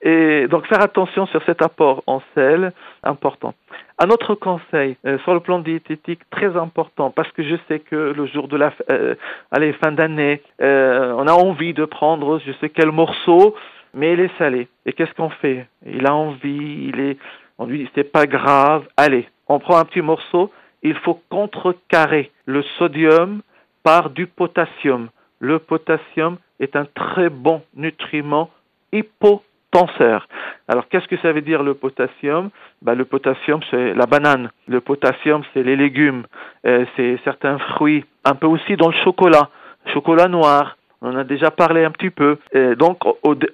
Et 0.00 0.48
donc 0.48 0.66
faire 0.68 0.80
attention 0.80 1.26
sur 1.26 1.44
cet 1.44 1.60
apport 1.60 2.02
en 2.06 2.22
sel 2.34 2.72
important. 3.02 3.52
Un 3.98 4.08
autre 4.08 4.34
conseil 4.34 4.96
euh, 5.04 5.18
sur 5.24 5.34
le 5.34 5.40
plan 5.40 5.58
diététique 5.58 6.20
très 6.30 6.56
important 6.56 7.10
parce 7.10 7.30
que 7.32 7.42
je 7.42 7.56
sais 7.68 7.80
que 7.80 8.14
le 8.16 8.24
jour 8.24 8.48
de 8.48 8.56
la 8.56 8.72
euh, 8.90 9.16
allez, 9.50 9.74
fin 9.74 9.92
d'année, 9.92 10.40
on 10.58 11.26
a 11.26 11.34
envie 11.34 11.74
de 11.74 11.84
prendre 11.84 12.38
je 12.38 12.52
sais 12.52 12.70
quel 12.70 12.90
morceau, 12.90 13.54
mais 13.94 14.14
il 14.14 14.20
est 14.20 14.38
salé. 14.38 14.68
Et 14.86 14.92
qu'est-ce 14.92 15.12
qu'on 15.14 15.30
fait? 15.30 15.66
Il 15.86 16.06
a 16.06 16.14
envie, 16.14 16.90
il 16.92 17.00
est, 17.00 17.18
on 17.58 17.66
lui 17.66 17.78
dit 17.78 17.90
c'est 17.94 18.10
pas 18.10 18.26
grave. 18.26 18.86
Allez, 18.96 19.28
on 19.48 19.58
prend 19.58 19.78
un 19.78 19.84
petit 19.84 20.02
morceau. 20.02 20.50
Il 20.82 20.96
faut 20.96 21.20
contrecarrer 21.30 22.30
le 22.46 22.62
sodium 22.78 23.42
par 23.82 24.10
du 24.10 24.26
potassium. 24.26 25.08
Le 25.38 25.58
potassium 25.58 26.38
est 26.60 26.76
un 26.76 26.86
très 26.94 27.28
bon 27.28 27.62
nutriment 27.74 28.50
hypo 28.92 29.42
tenseur. 29.72 30.28
Alors 30.68 30.88
qu'est-ce 30.88 31.08
que 31.08 31.16
ça 31.18 31.32
veut 31.32 31.40
dire 31.40 31.62
le 31.62 31.74
potassium? 31.74 32.50
Ben, 32.82 32.94
Le 32.94 33.04
potassium 33.04 33.60
c'est 33.70 33.94
la 33.94 34.06
banane, 34.06 34.50
le 34.68 34.80
potassium 34.80 35.42
c'est 35.52 35.62
les 35.62 35.76
légumes, 35.76 36.24
euh, 36.66 36.84
c'est 36.94 37.18
certains 37.24 37.58
fruits, 37.58 38.04
un 38.24 38.34
peu 38.34 38.46
aussi 38.46 38.76
dans 38.76 38.88
le 38.88 38.94
chocolat, 39.02 39.48
chocolat 39.92 40.28
noir, 40.28 40.76
on 41.02 41.16
a 41.16 41.24
déjà 41.24 41.50
parlé 41.50 41.84
un 41.84 41.90
petit 41.90 42.10
peu. 42.10 42.38
Euh, 42.54 42.74
donc 42.74 43.02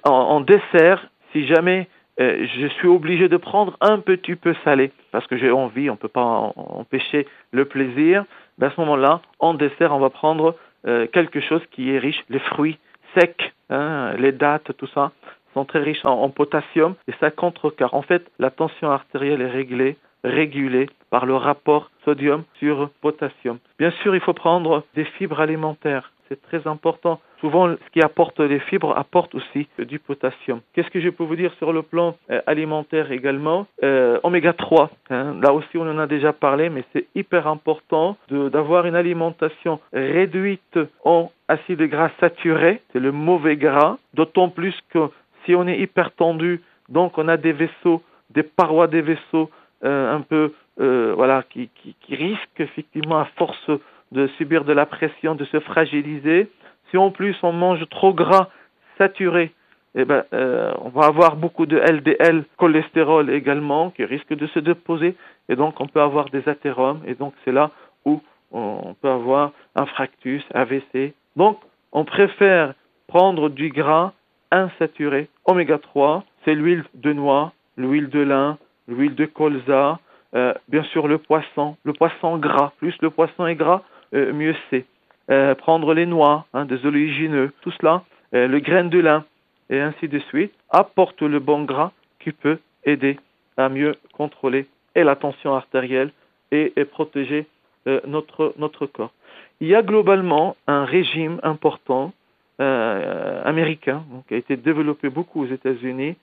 en, 0.03 0.39
dessert, 0.41 1.07
si 1.31 1.45
jamais 1.47 1.87
euh, 2.19 2.45
je 2.59 2.67
suis 2.67 2.87
obligé 2.87 3.27
de 3.27 3.37
prendre 3.37 3.77
un 3.81 3.99
petit 3.99 4.35
peu 4.35 4.55
salé 4.63 4.91
parce 5.11 5.27
que 5.27 5.37
j'ai 5.37 5.51
envie, 5.51 5.89
on 5.89 5.93
ne 5.93 5.97
peut 5.97 6.07
pas 6.07 6.53
empêcher 6.55 7.27
le 7.51 7.65
plaisir, 7.65 8.25
ben, 8.57 8.67
à 8.67 8.71
ce 8.71 8.79
moment-là, 8.81 9.21
en 9.39 9.53
dessert, 9.53 9.93
on 9.93 9.99
va 9.99 10.09
prendre 10.09 10.55
quelque 11.11 11.41
chose 11.41 11.61
qui 11.71 11.91
est 11.91 11.99
riche, 11.99 12.23
les 12.29 12.39
fruits 12.39 12.77
secs, 13.13 13.53
hein, 13.69 14.13
les 14.17 14.31
dattes, 14.31 14.71
tout 14.77 14.87
ça 14.87 15.11
sont 15.53 15.65
très 15.65 15.79
riches 15.79 16.05
en, 16.05 16.29
potassium 16.29 16.95
et 17.07 17.13
ça 17.19 17.31
contrecarre. 17.31 17.93
En 17.93 18.01
fait, 18.01 18.29
la 18.39 18.51
tension 18.51 18.91
artérielle 18.91 19.41
est 19.41 19.49
réglée, 19.49 19.97
régulée 20.23 20.89
par 21.09 21.25
le 21.25 21.35
rapport 21.35 21.91
sodium 22.05 22.43
sur 22.59 22.89
potassium. 23.01 23.57
Bien 23.77 23.91
sûr, 24.03 24.15
il 24.15 24.21
faut 24.21 24.33
prendre 24.33 24.83
des 24.95 25.05
fibres 25.05 25.39
alimentaires. 25.39 26.11
C'est 26.29 26.41
très 26.43 26.67
important. 26.67 27.19
Souvent, 27.41 27.69
ce 27.69 27.89
qui 27.91 28.01
apporte 28.01 28.39
les 28.39 28.59
fibres 28.59 28.95
apporte 28.95 29.33
aussi 29.33 29.67
du 29.79 29.97
potassium. 29.97 30.61
Qu'est-ce 30.73 30.89
que 30.89 31.01
je 31.01 31.09
peux 31.09 31.23
vous 31.23 31.35
dire 31.35 31.51
sur 31.57 31.73
le 31.73 31.81
plan 31.81 32.15
euh, 32.29 32.39
alimentaire 32.45 33.11
également? 33.11 33.65
Euh, 33.83 34.19
Oméga 34.21 34.53
3, 34.53 34.91
hein, 35.09 35.35
là 35.41 35.53
aussi 35.53 35.75
on 35.77 35.89
en 35.89 35.97
a 35.97 36.05
déjà 36.05 36.31
parlé, 36.31 36.69
mais 36.69 36.83
c'est 36.93 37.07
hyper 37.15 37.47
important 37.47 38.15
d'avoir 38.29 38.85
une 38.85 38.95
alimentation 38.95 39.79
réduite 39.91 40.79
en 41.03 41.31
acides 41.47 41.81
gras 41.81 42.11
saturés, 42.19 42.81
c'est 42.93 42.99
le 42.99 43.11
mauvais 43.11 43.57
gras, 43.57 43.97
d'autant 44.13 44.49
plus 44.49 44.77
que 44.89 45.09
si 45.45 45.55
on 45.55 45.67
est 45.67 45.79
hyper 45.79 46.11
tendu, 46.11 46.61
donc 46.89 47.17
on 47.17 47.27
a 47.27 47.37
des 47.37 47.53
vaisseaux, 47.53 48.03
des 48.29 48.43
parois 48.43 48.87
des 48.87 49.01
vaisseaux 49.01 49.49
euh, 49.83 50.15
un 50.15 50.21
peu, 50.21 50.53
voilà, 50.77 51.43
qui, 51.49 51.69
risquent 52.09 52.59
effectivement 52.59 53.19
à 53.19 53.25
force 53.37 53.71
de 54.11 54.27
subir 54.37 54.63
de 54.63 54.73
la 54.73 54.85
pression, 54.85 55.35
de 55.35 55.45
se 55.45 55.59
fragiliser. 55.59 56.49
Si 56.89 56.97
en 56.97 57.11
plus 57.11 57.35
on 57.43 57.51
mange 57.51 57.87
trop 57.89 58.13
gras, 58.13 58.49
saturé, 58.97 59.51
eh 59.95 60.05
ben, 60.05 60.23
euh, 60.33 60.73
on 60.81 60.89
va 60.89 61.07
avoir 61.07 61.35
beaucoup 61.35 61.65
de 61.65 61.77
LDL, 61.77 62.43
cholestérol 62.57 63.29
également, 63.29 63.89
qui 63.91 64.05
risque 64.05 64.33
de 64.33 64.47
se 64.47 64.59
déposer, 64.59 65.15
et 65.47 65.55
donc 65.55 65.79
on 65.79 65.87
peut 65.87 66.01
avoir 66.01 66.29
des 66.29 66.47
athéromes, 66.47 67.01
et 67.07 67.15
donc 67.15 67.33
c'est 67.43 67.51
là 67.51 67.71
où 68.05 68.21
on 68.51 68.95
peut 69.01 69.09
avoir 69.09 69.51
un 69.75 69.85
fractus, 69.85 70.43
AVC. 70.53 71.13
Donc 71.35 71.59
on 71.91 72.05
préfère 72.05 72.73
prendre 73.07 73.49
du 73.49 73.69
gras 73.69 74.13
insaturé. 74.51 75.27
Oméga 75.45 75.77
3, 75.79 76.23
c'est 76.45 76.55
l'huile 76.55 76.83
de 76.93 77.13
noix, 77.13 77.53
l'huile 77.77 78.09
de 78.09 78.19
lin, 78.19 78.57
l'huile 78.87 79.15
de 79.15 79.25
colza, 79.25 79.99
euh, 80.35 80.53
bien 80.67 80.83
sûr 80.83 81.07
le 81.07 81.17
poisson, 81.17 81.75
le 81.83 81.93
poisson 81.93 82.37
gras. 82.37 82.73
Plus 82.77 82.95
le 83.01 83.09
poisson 83.09 83.47
est 83.47 83.55
gras, 83.55 83.81
mieux 84.13 84.55
c'est. 84.69 84.85
Euh, 85.29 85.53
prendre 85.53 85.93
les 85.93 86.07
noix, 86.07 86.45
hein, 86.53 86.65
des 86.65 86.85
oléagineux, 86.85 87.51
tout 87.61 87.71
cela, 87.71 88.03
le 88.31 88.59
grain 88.59 88.85
de 88.85 88.99
lin, 88.99 89.25
et 89.69 89.79
ainsi 89.79 90.07
de 90.07 90.19
suite, 90.19 90.53
apporte 90.69 91.21
le 91.21 91.39
bon 91.39 91.63
gras 91.63 91.91
qui 92.19 92.31
peut 92.31 92.57
aider 92.83 93.19
à 93.57 93.69
mieux 93.69 93.95
contrôler 94.13 94.67
et 94.95 95.03
la 95.03 95.15
tension 95.15 95.53
artérielle 95.53 96.11
et, 96.51 96.71
protéger 96.85 97.45
notre, 98.07 98.53
notre 98.57 98.87
corps. 98.87 99.11
Il 99.61 99.67
y 99.67 99.75
a 99.75 99.81
globalement 99.81 100.55
un 100.67 100.85
régime 100.85 101.39
important 101.43 102.13
euh, 102.61 103.41
américain 103.45 104.03
qui 104.27 104.33
a 104.33 104.37
été 104.37 104.57
développé 104.57 105.09
beaucoup 105.09 105.43
aux 105.43 105.47
États-Unis, 105.47 106.17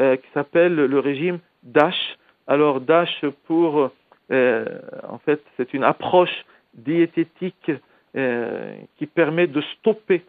euh, 0.00 0.16
qui 0.16 0.26
s'appelle 0.32 0.74
le 0.74 0.98
régime 0.98 1.38
DASH. 1.64 2.16
Alors 2.46 2.80
DASH 2.80 3.26
pour, 3.46 3.90
euh, 4.30 4.64
en 5.06 5.18
fait, 5.18 5.42
c'est 5.58 5.74
une 5.74 5.84
approche 5.84 6.46
diététique 6.74 7.70
qui 8.14 9.06
permet 9.06 9.46
de 9.46 9.62
stopper 9.78 10.22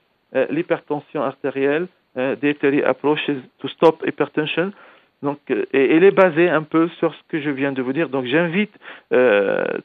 l'hypertension 0.49 1.21
artérielle, 1.21 1.87
dietary 2.15 2.81
approaches 2.81 3.29
to 3.59 3.67
stop 3.67 4.01
hypertension. 4.07 4.71
Donc, 5.21 5.39
et 5.49 5.95
elle 5.95 6.05
est 6.05 6.11
basée 6.11 6.49
un 6.49 6.63
peu 6.63 6.87
sur 6.99 7.13
ce 7.13 7.19
que 7.27 7.41
je 7.41 7.49
viens 7.49 7.73
de 7.73 7.81
vous 7.81 7.91
dire. 7.91 8.07
Donc, 8.07 8.25
j'invite 8.25 8.73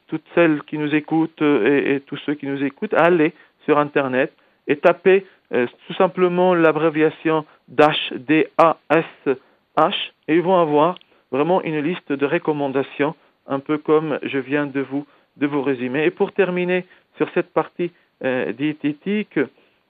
toutes 0.07 0.25
celles 0.37 0.63
qui 0.63 0.79
nous 0.79 0.95
écoutent 0.95 1.43
et, 1.43 1.95
et, 1.95 2.01
tous 2.01 2.19
ceux 2.19 2.35
qui 2.35 2.47
nous 2.47 2.63
écoutent 2.63 2.95
à 2.95 3.07
aller 3.07 3.33
sur 3.65 3.79
Internet 3.79 4.33
et 4.69 4.77
taper 4.77 5.27
euh, 5.55 5.67
tout 5.87 5.95
simplement 5.95 6.55
l'abréviation 6.55 7.47
DASH, 7.69 8.13
D-A-S-H, 8.13 9.95
et 10.29 10.35
ils 10.35 10.43
vont 10.43 10.61
avoir 10.61 10.99
vraiment 11.33 11.63
une 11.63 11.81
liste 11.81 12.13
de 12.13 12.27
recommandations, 12.27 13.15
un 13.47 13.61
peu 13.61 13.79
comme 13.79 14.19
je 14.23 14.39
viens 14.39 14.67
de 14.67 14.81
vous, 14.81 15.07
de 15.39 15.47
vous 15.47 15.63
résumer. 15.63 16.05
Et 16.05 16.11
pour 16.11 16.33
terminer 16.33 16.85
sur 17.17 17.29
cette 17.35 17.53
partie 17.53 17.91
euh, 18.25 18.53
diététique, 18.53 19.39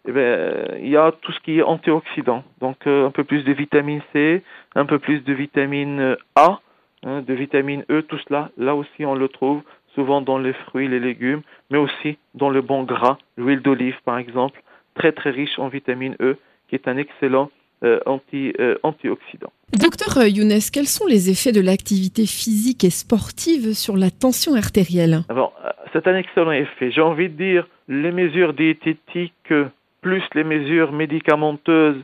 eh 0.07 0.12
bien, 0.12 0.64
il 0.78 0.88
y 0.88 0.97
a 0.97 1.12
tout 1.12 1.33
ce 1.33 1.40
qui 1.40 1.59
est 1.59 1.62
antioxydant, 1.62 2.45
donc 2.61 2.87
euh, 2.87 3.07
un 3.07 3.11
peu 3.11 3.25
plus 3.25 3.43
de 3.45 3.52
vitamine 3.52 4.00
C, 4.12 4.43
un 4.75 4.87
peu 4.87 4.99
plus 4.99 5.21
de 5.21 5.33
vitamine 5.33 6.17
A, 6.35 6.61
hein, 7.05 7.23
de 7.23 7.35
vitamine 7.35 7.85
E, 7.90 8.02
tout 8.02 8.19
cela, 8.26 8.50
là 8.57 8.75
aussi 8.75 9.05
on 9.05 9.14
le 9.14 9.28
trouve 9.28 9.62
souvent 9.95 10.21
dans 10.21 10.38
les 10.38 10.52
fruits, 10.52 10.88
les 10.88 11.00
légumes, 11.00 11.43
mais 11.71 11.78
aussi 11.78 12.17
dans 12.35 12.50
le 12.50 12.62
bon 12.62 12.85
gras, 12.85 13.19
l'huile 13.37 13.61
d'olive 13.61 13.97
par 14.05 14.19
exemple, 14.19 14.62
très 14.95 15.12
très 15.12 15.31
riche 15.31 15.59
en 15.59 15.69
vitamine 15.69 16.17
E, 16.21 16.37
qui 16.69 16.75
est 16.75 16.88
un 16.88 16.97
excellent 16.97 17.50
anti, 18.06 18.52
euh, 18.58 18.76
antioxydant. 18.82 19.52
Docteur 19.73 20.26
Younes, 20.26 20.61
quels 20.73 20.87
sont 20.87 21.06
les 21.06 21.30
effets 21.30 21.52
de 21.52 21.61
l'activité 21.61 22.26
physique 22.26 22.85
et 22.85 22.90
sportive 22.90 23.75
sur 23.75 23.97
la 23.97 24.11
tension 24.11 24.54
artérielle? 24.54 25.20
Alors, 25.28 25.52
euh, 25.64 25.70
c'est 25.92 26.06
un 26.06 26.16
excellent 26.16 26.52
effet. 26.52 26.90
J'ai 26.90 27.00
envie 27.00 27.28
de 27.28 27.37
dire, 27.37 27.68
les 27.88 28.11
mesures 28.11 28.52
diététiques 28.52 29.52
plus 30.00 30.23
les 30.35 30.44
mesures 30.44 30.92
médicamenteuses 30.92 32.02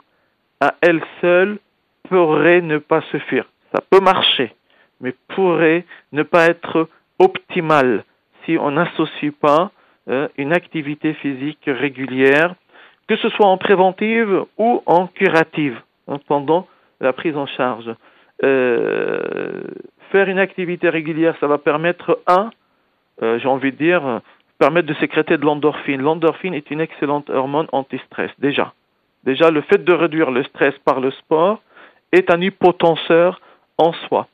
à 0.60 0.74
elles 0.80 1.02
seules 1.20 1.58
pourraient 2.08 2.60
ne 2.60 2.78
pas 2.78 3.02
suffire. 3.10 3.46
Ça 3.72 3.80
peut 3.88 4.00
marcher, 4.00 4.52
mais 5.00 5.14
pourrait 5.28 5.84
ne 6.12 6.22
pas 6.22 6.46
être 6.46 6.88
optimal 7.18 8.04
si 8.44 8.58
on 8.58 8.72
n'associe 8.72 9.32
pas 9.32 9.70
une 10.36 10.52
activité 10.52 11.14
physique 11.14 11.64
régulière 11.66 12.54
que 13.06 13.16
ce 13.16 13.28
soit 13.30 13.46
en 13.46 13.58
préventive 13.58 14.44
ou 14.58 14.82
en 14.86 15.06
curative, 15.06 15.80
hein, 16.08 16.18
pendant 16.26 16.66
la 17.00 17.12
prise 17.12 17.36
en 17.36 17.46
charge. 17.46 17.90
Euh, 18.42 19.62
faire 20.10 20.28
une 20.28 20.38
activité 20.38 20.88
régulière, 20.88 21.36
ça 21.40 21.46
va 21.46 21.58
permettre, 21.58 22.20
un, 22.26 22.50
euh, 23.22 23.38
j'ai 23.38 23.48
envie 23.48 23.72
de 23.72 23.76
dire, 23.76 24.20
permettre 24.58 24.88
de 24.88 24.94
sécréter 24.94 25.36
de 25.36 25.44
l'endorphine. 25.44 26.00
L'endorphine 26.00 26.54
est 26.54 26.70
une 26.70 26.80
excellente 26.80 27.30
hormone 27.30 27.66
anti-stress, 27.72 28.30
déjà. 28.38 28.72
Déjà, 29.24 29.50
le 29.50 29.62
fait 29.62 29.84
de 29.84 29.92
réduire 29.92 30.30
le 30.30 30.42
stress 30.44 30.74
par 30.84 31.00
le 31.00 31.10
sport 31.10 31.60
est 32.12 32.30
un 32.30 32.40
hypotenseur 32.40 33.40
en 33.78 33.92
soi. 33.92 34.28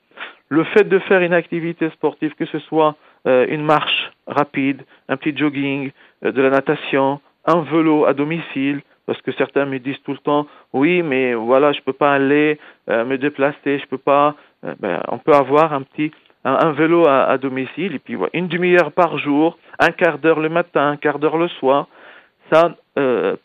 Le 0.48 0.64
fait 0.64 0.84
de 0.84 0.98
faire 0.98 1.22
une 1.22 1.32
activité 1.32 1.90
sportive, 1.90 2.34
que 2.34 2.44
ce 2.46 2.58
soit 2.58 2.96
euh, 3.26 3.46
une 3.48 3.62
marche 3.62 4.10
rapide, 4.26 4.82
un 5.08 5.16
petit 5.16 5.36
jogging, 5.36 5.92
de 6.22 6.42
la 6.42 6.50
natation, 6.50 7.20
un 7.46 7.60
vélo 7.62 8.04
à 8.06 8.14
domicile, 8.14 8.82
parce 9.06 9.20
que 9.22 9.32
certains 9.32 9.64
me 9.64 9.78
disent 9.78 10.00
tout 10.04 10.12
le 10.12 10.18
temps, 10.18 10.46
oui, 10.72 11.02
mais 11.02 11.34
voilà, 11.34 11.72
je 11.72 11.80
peux 11.80 11.92
pas 11.92 12.14
aller 12.14 12.58
euh, 12.88 13.04
me 13.04 13.18
déplacer, 13.18 13.78
je 13.78 13.86
peux 13.86 13.98
pas. 13.98 14.36
Ben, 14.78 15.02
on 15.08 15.16
peut 15.16 15.32
avoir 15.32 15.72
un 15.72 15.82
petit 15.82 16.12
un, 16.44 16.72
vélo 16.72 17.08
à, 17.08 17.38
domicile 17.38 17.94
et 17.94 17.98
puis 17.98 18.14
voilà, 18.14 18.30
une 18.34 18.48
demi-heure 18.48 18.92
par 18.92 19.18
jour, 19.18 19.58
un 19.78 19.90
quart 19.90 20.18
d'heure 20.18 20.38
le 20.38 20.50
matin, 20.50 20.90
un 20.90 20.96
quart 20.96 21.18
d'heure 21.18 21.38
le 21.38 21.48
soir. 21.48 21.86
Ça 22.52 22.74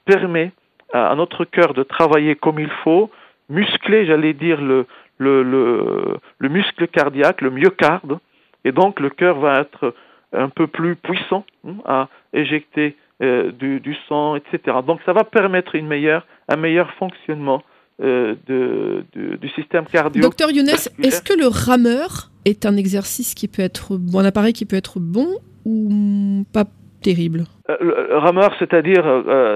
permet 0.03 0.51
à, 0.91 1.15
notre 1.15 1.45
cœur 1.45 1.73
de 1.73 1.83
travailler 1.83 2.35
comme 2.35 2.59
il 2.59 2.69
faut, 2.83 3.09
muscler, 3.49 4.05
j'allais 4.05 4.33
dire 4.33 4.61
le 4.61 4.85
le, 5.17 5.43
le, 5.43 6.17
le 6.39 6.49
muscle 6.49 6.87
cardiaque, 6.87 7.41
le 7.41 7.49
myocarde, 7.49 8.19
et 8.63 8.71
donc 8.71 8.99
le 8.99 9.09
cœur 9.09 9.39
va 9.39 9.61
être 9.61 9.93
un 10.33 10.49
peu 10.49 10.67
plus 10.67 10.95
puissant 10.95 11.45
hein, 11.65 11.75
à 11.85 12.07
éjecter 12.33 12.95
euh, 13.23 13.53
du, 13.53 13.79
du, 13.79 13.95
sang, 14.09 14.35
etc. 14.35 14.79
Donc 14.85 14.99
ça 15.05 15.13
va 15.13 15.23
permettre 15.23 15.75
une 15.75 15.87
meilleure, 15.87 16.27
un 16.49 16.57
meilleur 16.57 16.91
fonctionnement 16.95 17.63
euh, 18.01 18.35
de, 18.45 19.05
de, 19.15 19.37
du 19.37 19.47
système 19.51 19.85
cardio. 19.85 20.21
Docteur 20.21 20.51
Younes, 20.51 20.67
est-ce 20.67 21.21
que 21.21 21.31
le 21.33 21.47
rameur 21.47 22.29
est 22.43 22.65
un 22.65 22.75
exercice 22.75 23.33
qui 23.33 23.47
peut 23.47 23.61
être 23.61 23.95
bon, 23.95 24.19
un 24.19 24.25
appareil 24.25 24.51
qui 24.51 24.65
peut 24.65 24.75
être 24.75 24.99
bon 24.99 25.27
ou 25.63 26.43
pas 26.51 26.65
terrible? 27.01 27.45
Euh, 27.69 27.77
le, 27.79 28.17
rameur, 28.17 28.53
c'est-à-dire, 28.59 29.05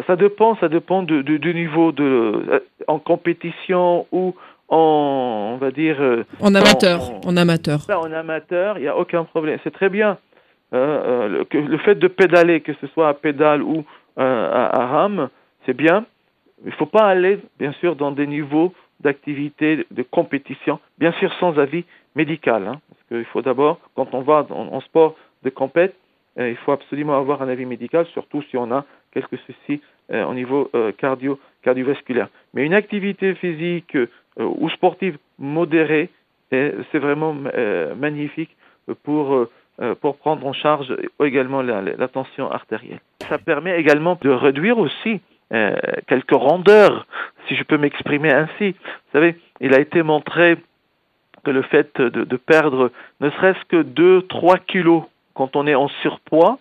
ça 0.08 0.16
dépend, 0.16 0.56
ça 0.62 0.70
dépend 0.70 1.04
du, 1.04 1.22
du 1.24 1.54
niveau 1.54 1.92
de 1.92 2.64
en 2.88 3.00
compétition 3.00 4.08
ou 4.14 4.36
en, 4.70 5.56
on 5.56 5.58
va 5.58 5.72
dire... 5.72 5.98
En 6.40 6.56
amateur, 6.56 7.12
en, 7.26 7.36
amateur. 7.36 7.86
en 7.90 8.14
amateur, 8.14 8.78
il 8.78 8.84
n'y 8.84 8.88
a 8.88 8.96
aucun 8.96 9.26
problème. 9.26 9.60
C'est 9.66 9.74
très 9.74 9.90
bien. 9.90 10.18
Euh, 10.74 11.42
euh, 11.42 11.46
le, 11.52 11.78
fait 11.80 11.96
de 11.96 12.08
pédaler, 12.08 12.62
que 12.62 12.74
ce 12.74 12.88
soit 12.88 13.10
à 13.10 13.14
pédale 13.14 13.64
ou 13.64 13.84
à, 14.18 14.86
rame, 14.86 15.30
c'est 15.66 15.76
bien. 15.76 16.06
Il 16.64 16.68
ne 16.68 16.76
faut 16.76 16.86
pas 16.86 17.08
aller, 17.08 17.40
bien 17.58 17.72
sûr, 17.74 17.96
dans 17.96 18.12
des 18.12 18.28
niveaux 18.28 18.74
d'activité, 19.00 19.86
de 19.92 20.04
compétition, 20.04 20.80
bien 20.98 21.14
sûr 21.14 21.34
sans 21.36 21.58
avis 21.58 21.86
médical. 22.16 22.68
Hein, 22.68 22.82
parce 22.90 23.04
qu'il 23.08 23.26
faut 23.32 23.42
d'abord, 23.42 23.80
quand 23.96 24.14
on 24.14 24.22
va 24.22 24.46
en, 24.50 24.82
sport 24.82 25.16
de 25.44 25.50
compète, 25.50 25.96
il 26.38 26.58
faut 26.58 26.74
absolument 26.74 27.18
avoir 27.18 27.42
un 27.42 27.48
avis 27.48 27.66
médical, 27.66 28.06
surtout 28.08 28.42
si 28.50 28.58
on 28.58 28.72
a 28.74 28.84
quelques 29.14 29.38
soucis 29.40 29.82
au 30.12 30.34
niveau 30.34 30.70
cardio, 30.98 31.40
cardiovasculaire. 31.64 32.28
Mais 32.54 32.66
une 32.66 32.74
activité 32.74 33.36
physique 33.36 33.96
euh, 34.40 34.46
ou 34.46 34.70
sportive 34.70 35.18
modérée, 35.38 36.10
c'est 36.52 36.98
vraiment 36.98 37.36
euh, 37.54 37.94
magnifique 37.94 38.56
pour, 39.04 39.36
euh, 39.36 39.50
pour 40.02 40.18
prendre 40.18 40.46
en 40.46 40.54
charge 40.54 40.94
également 41.24 41.62
la, 41.62 42.08
tension 42.08 42.52
artérielle. 42.52 43.00
Ça 43.30 43.38
permet 43.38 43.80
également 43.80 44.18
de 44.22 44.30
réduire 44.30 44.78
aussi 44.78 45.22
quelques 46.08 46.32
rondeurs, 46.32 47.08
si 47.48 47.56
je 47.56 47.64
peux 47.64 47.78
m'exprimer 47.78 48.32
ainsi. 48.32 48.72
Vous 48.72 49.12
savez, 49.14 49.38
il 49.62 49.74
a 49.74 49.80
été 49.80 50.04
montré 50.04 50.58
que 51.44 51.52
le 51.52 51.62
fait 51.62 52.00
de, 52.00 52.38
perdre 52.38 52.92
ne 53.22 53.30
serait-ce 53.30 53.64
que 53.66 53.84
2-3 53.84 54.60
kilos 54.66 55.04
quand 55.34 55.56
on 55.56 55.68
est 55.68 55.76
en 55.76 55.88
surpoids 56.02 56.60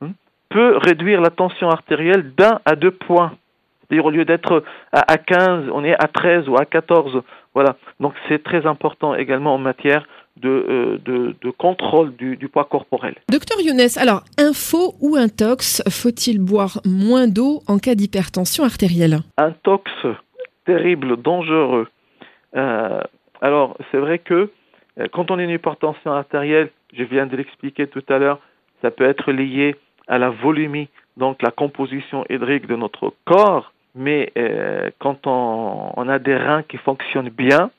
hein, 0.00 0.10
peut 0.48 0.76
réduire 0.76 1.20
la 1.20 1.30
tension 1.30 1.70
artérielle 1.70 2.32
d'un 2.34 2.60
à 2.64 2.76
deux 2.76 2.90
points. 2.90 3.32
C'est-à-dire 3.80 4.06
au 4.06 4.10
lieu 4.10 4.24
d'être 4.24 4.62
à, 4.92 5.18
15, 5.18 5.70
on 5.72 5.84
est 5.84 5.94
à 5.94 6.08
13 6.08 6.48
ou 6.48 6.56
à 6.56 6.64
14. 6.64 7.22
Voilà. 7.54 7.76
Donc 8.00 8.14
c'est 8.28 8.42
très 8.42 8.66
important 8.66 9.14
également 9.14 9.54
en 9.54 9.58
matière 9.58 10.06
de, 10.36 10.48
euh, 10.48 10.98
de, 11.04 11.36
de, 11.40 11.50
contrôle 11.50 12.16
du, 12.16 12.36
du, 12.36 12.48
poids 12.48 12.64
corporel. 12.64 13.14
Docteur 13.30 13.60
Younes, 13.60 13.80
alors, 13.96 14.24
info 14.38 14.94
ou 15.00 15.16
intox, 15.16 15.82
faut-il 15.88 16.40
boire 16.40 16.80
moins 16.84 17.28
d'eau 17.28 17.62
en 17.68 17.78
cas 17.78 17.94
d'hypertension 17.94 18.64
artérielle? 18.64 19.20
Un 19.36 19.52
tox 19.52 19.90
terrible, 20.64 21.16
dangereux. 21.20 21.88
Euh, 22.56 23.00
alors, 23.40 23.76
c'est 23.90 23.98
vrai 23.98 24.18
que 24.18 24.50
euh, 24.98 25.06
quand 25.12 25.30
on 25.30 25.38
a 25.38 25.42
une 25.42 25.50
hypertension 25.50 26.12
artérielle, 26.12 26.70
je 26.92 27.02
viens 27.04 27.26
de 27.26 27.36
l'expliquer 27.36 27.86
tout 27.86 28.04
à 28.08 28.18
l'heure, 28.18 28.38
ça 28.82 28.90
peut 28.90 29.04
être 29.04 29.32
lié 29.32 29.76
à 30.08 30.18
la 30.18 30.30
volumie, 30.30 30.88
donc 31.16 31.42
la 31.42 31.50
composition 31.50 32.24
hydrique 32.28 32.66
de 32.66 32.76
notre 32.76 33.14
corps, 33.24 33.72
mais 33.94 34.32
euh, 34.36 34.90
quand 34.98 35.26
on, 35.26 35.92
on, 35.96 36.08
a 36.08 36.18
des 36.18 36.36
reins 36.36 36.62
qui 36.62 36.78
fonctionnent 36.78 37.28
bien, 37.28 37.70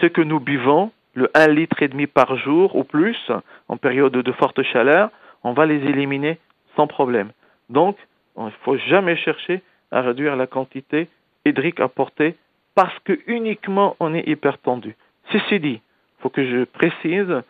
ce 0.00 0.06
que 0.06 0.20
nous 0.20 0.40
buvons, 0.40 0.90
le 1.14 1.30
1 1.34 1.48
litre 1.48 1.82
et 1.82 1.88
demi 1.88 2.06
par 2.06 2.36
jour 2.36 2.76
ou 2.76 2.84
plus, 2.84 3.30
en 3.68 3.76
période 3.76 4.12
de 4.12 4.32
forte 4.32 4.62
chaleur, 4.62 5.10
on 5.44 5.52
va 5.52 5.66
les 5.66 5.84
éliminer 5.86 6.38
sans 6.76 6.86
problème. 6.86 7.30
Donc, 7.68 7.96
il 8.36 8.44
ne 8.44 8.50
faut 8.62 8.76
jamais 8.76 9.16
chercher 9.16 9.62
à 9.90 10.00
réduire 10.00 10.36
la 10.36 10.46
quantité 10.46 11.08
hydrique 11.44 11.80
apportée 11.80 12.36
parce 12.74 12.96
que 13.00 13.18
uniquement 13.26 13.96
on 14.00 14.14
est 14.14 14.28
hypertendu. 14.28 14.94
Ceci 15.32 15.58
dit, 15.60 15.80
il 15.80 16.22
faut 16.22 16.30
que 16.30 16.44
je 16.44 16.64
précise, 16.64 17.42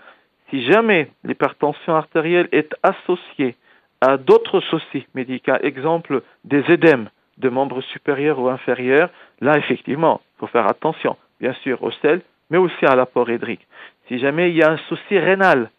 si 0.51 0.63
jamais 0.65 1.11
l'hypertension 1.25 1.95
artérielle 1.95 2.49
est 2.53 2.75
associée 2.83 3.57
à 4.01 4.17
d'autres 4.17 4.61
soucis 4.61 5.07
médicaux, 5.15 5.57
exemple 5.63 6.23
des 6.45 6.65
édèmes, 6.71 7.11
de 7.39 7.49
membres 7.49 7.83
supérieurs 7.83 8.39
ou 8.39 8.49
inférieurs, 8.49 9.11
là, 9.41 9.59
effectivement, 9.59 10.21
il 10.37 10.41
faut 10.41 10.47
faire 10.47 10.67
attention, 10.67 11.17
bien 11.41 11.53
sûr, 11.63 11.83
au 11.83 11.91
sel, 11.91 12.23
mais 12.51 12.59
aussi 12.59 12.87
à 12.87 12.95
l'apport 12.95 13.31
hydrique. 13.31 13.67
Si 14.09 14.19
jamais 14.19 14.51
il 14.51 14.57
y 14.57 14.63
a 14.63 14.71
un 14.73 14.79
souci 14.89 15.19
rénal, 15.19 15.71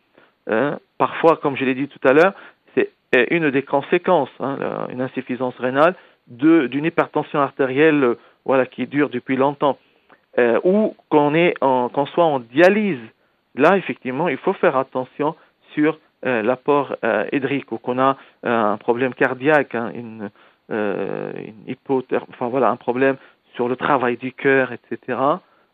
hein, 0.47 0.79
parfois, 0.97 1.37
comme 1.37 1.55
je 1.57 1.65
l'ai 1.65 1.73
dit 1.73 1.87
tout 1.87 2.07
à 2.07 2.13
l'heure, 2.13 2.33
c'est 2.75 2.91
euh, 3.15 3.25
une 3.31 3.49
des 3.49 3.63
conséquences, 3.63 4.29
hein, 4.39 4.87
une 4.91 5.01
insuffisance 5.01 5.57
rénale, 5.57 5.95
d'une 6.27 6.85
hypertension 6.85 7.39
artérielle 7.39 8.03
euh, 8.03 8.19
voilà, 8.45 8.67
qui 8.67 8.85
dure 8.85 9.09
depuis 9.09 9.35
longtemps, 9.35 9.79
euh, 10.37 10.59
ou 10.63 10.95
qu'on 11.09 11.33
qu'on 11.59 12.05
soit 12.05 12.25
en 12.25 12.39
dialyse. 12.39 12.99
Là, 13.55 13.77
effectivement, 13.77 14.29
il 14.29 14.37
faut 14.37 14.53
faire 14.53 14.77
attention 14.77 15.35
sur 15.73 15.99
l'apport 16.21 16.95
hydrique 17.31 17.71
ou 17.71 17.77
qu'on 17.77 17.97
a 17.97 18.17
un 18.43 18.77
problème 18.77 19.13
cardiaque, 19.13 19.73
hein, 19.73 19.91
une, 19.95 20.29
enfin 20.69 22.47
voilà, 22.49 22.69
un 22.69 22.75
problème 22.75 23.15
sur 23.55 23.69
le 23.69 23.75
travail 23.75 24.17
du 24.17 24.33
cœur, 24.33 24.71
etc., 24.73 25.17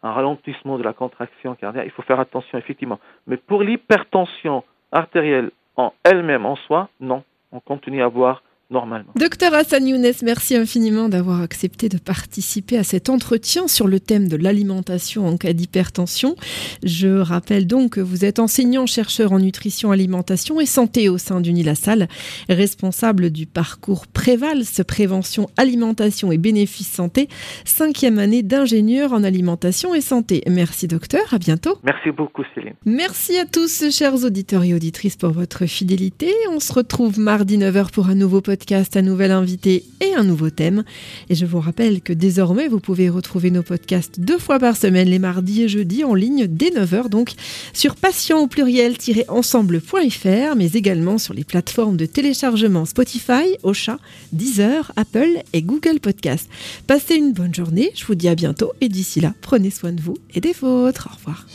un 0.05 0.11
ralentissement 0.11 0.77
de 0.77 0.83
la 0.83 0.93
contraction 0.93 1.55
cardiaque, 1.55 1.85
il 1.85 1.91
faut 1.91 2.03
faire 2.03 2.19
attention 2.19 2.57
effectivement. 2.57 2.99
Mais 3.25 3.37
pour 3.37 3.63
l'hypertension 3.63 4.63
artérielle 4.91 5.49
en 5.77 5.93
elle-même, 6.03 6.45
en 6.45 6.55
soi, 6.55 6.89
non, 6.99 7.23
on 7.51 7.59
continue 7.59 8.01
à 8.01 8.05
avoir 8.05 8.43
normalement. 8.69 9.11
Docteur 9.15 9.53
Hassan 9.53 9.87
Younes, 9.87 10.11
merci 10.23 10.55
infiniment 10.55 11.07
d'avoir 11.07 11.41
accepté 11.41 11.87
de 11.87 11.97
participer 11.97 12.77
à 12.77 12.83
cet 12.83 13.09
entretien 13.09 13.67
sur 13.67 13.87
le 13.87 13.99
thème 13.99 14.27
de 14.27 14.35
l'alimentation 14.35 15.27
en 15.27 15.37
cas 15.37 15.53
d'hypertension. 15.53 16.35
Je 16.83 17.19
rappelle 17.19 17.67
donc 17.67 17.93
que 17.93 18.01
vous 18.01 18.25
êtes 18.25 18.39
enseignant-chercheur 18.39 19.31
en 19.31 19.39
nutrition, 19.39 19.91
alimentation 19.91 20.59
et 20.59 20.65
santé 20.65 21.09
au 21.09 21.17
sein 21.17 21.41
d'Unilassal, 21.41 22.07
responsable 22.49 23.29
du 23.29 23.45
parcours 23.45 24.07
Prévals, 24.07 24.63
prévention, 24.87 25.47
alimentation 25.57 26.31
et 26.31 26.37
bénéfices 26.37 26.91
santé, 26.91 27.29
cinquième 27.65 28.17
année 28.17 28.41
d'ingénieur 28.43 29.13
en 29.13 29.23
alimentation 29.23 29.93
et 29.93 30.01
santé. 30.01 30.41
Merci 30.49 30.87
docteur, 30.87 31.33
à 31.33 31.37
bientôt. 31.37 31.77
Merci 31.83 32.11
beaucoup 32.11 32.43
Céline. 32.55 32.73
Merci 32.85 33.37
à 33.37 33.45
tous, 33.45 33.91
chers 33.91 34.23
auditeurs 34.23 34.63
et 34.63 34.73
auditrices, 34.73 35.17
pour 35.17 35.31
votre 35.31 35.65
fidélité. 35.65 36.31
On 36.51 36.59
se 36.59 36.73
retrouve 36.73 37.19
mardi 37.19 37.57
9h 37.57 37.91
pour 37.91 38.09
un 38.09 38.15
nouveau 38.15 38.41
podcast 38.41 38.54
un 38.95 39.01
nouvel 39.01 39.31
invité 39.31 39.83
et 40.01 40.13
un 40.15 40.23
nouveau 40.23 40.49
thème. 40.49 40.83
Et 41.29 41.35
je 41.35 41.45
vous 41.45 41.59
rappelle 41.59 42.01
que 42.01 42.13
désormais, 42.13 42.67
vous 42.67 42.79
pouvez 42.79 43.09
retrouver 43.09 43.51
nos 43.51 43.63
podcasts 43.63 44.19
deux 44.19 44.37
fois 44.37 44.59
par 44.59 44.77
semaine, 44.77 45.09
les 45.09 45.19
mardis 45.19 45.63
et 45.63 45.67
jeudis, 45.67 46.03
en 46.03 46.13
ligne 46.13 46.47
dès 46.47 46.69
9h, 46.69 47.09
donc 47.09 47.31
sur 47.73 47.95
patient 47.95 48.39
au 48.39 48.47
pluriel-ensemble.fr, 48.47 50.55
mais 50.55 50.71
également 50.73 51.17
sur 51.17 51.33
les 51.33 51.43
plateformes 51.43 51.97
de 51.97 52.05
téléchargement 52.05 52.85
Spotify, 52.85 53.57
Ocha, 53.63 53.97
Deezer, 54.31 54.91
Apple 54.95 55.41
et 55.53 55.61
Google 55.61 55.99
Podcast. 55.99 56.49
Passez 56.87 57.15
une 57.15 57.33
bonne 57.33 57.53
journée, 57.53 57.91
je 57.95 58.05
vous 58.05 58.15
dis 58.15 58.27
à 58.27 58.35
bientôt 58.35 58.73
et 58.81 58.89
d'ici 58.89 59.21
là, 59.21 59.33
prenez 59.41 59.69
soin 59.69 59.91
de 59.91 60.01
vous 60.01 60.17
et 60.33 60.41
des 60.41 60.53
vôtres. 60.53 61.09
Au 61.11 61.15
revoir. 61.17 61.45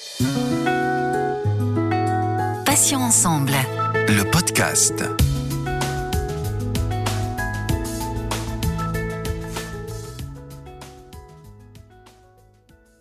Patient 2.64 3.00
ensemble. 3.00 3.52
Le 4.08 4.28
podcast. 4.30 5.04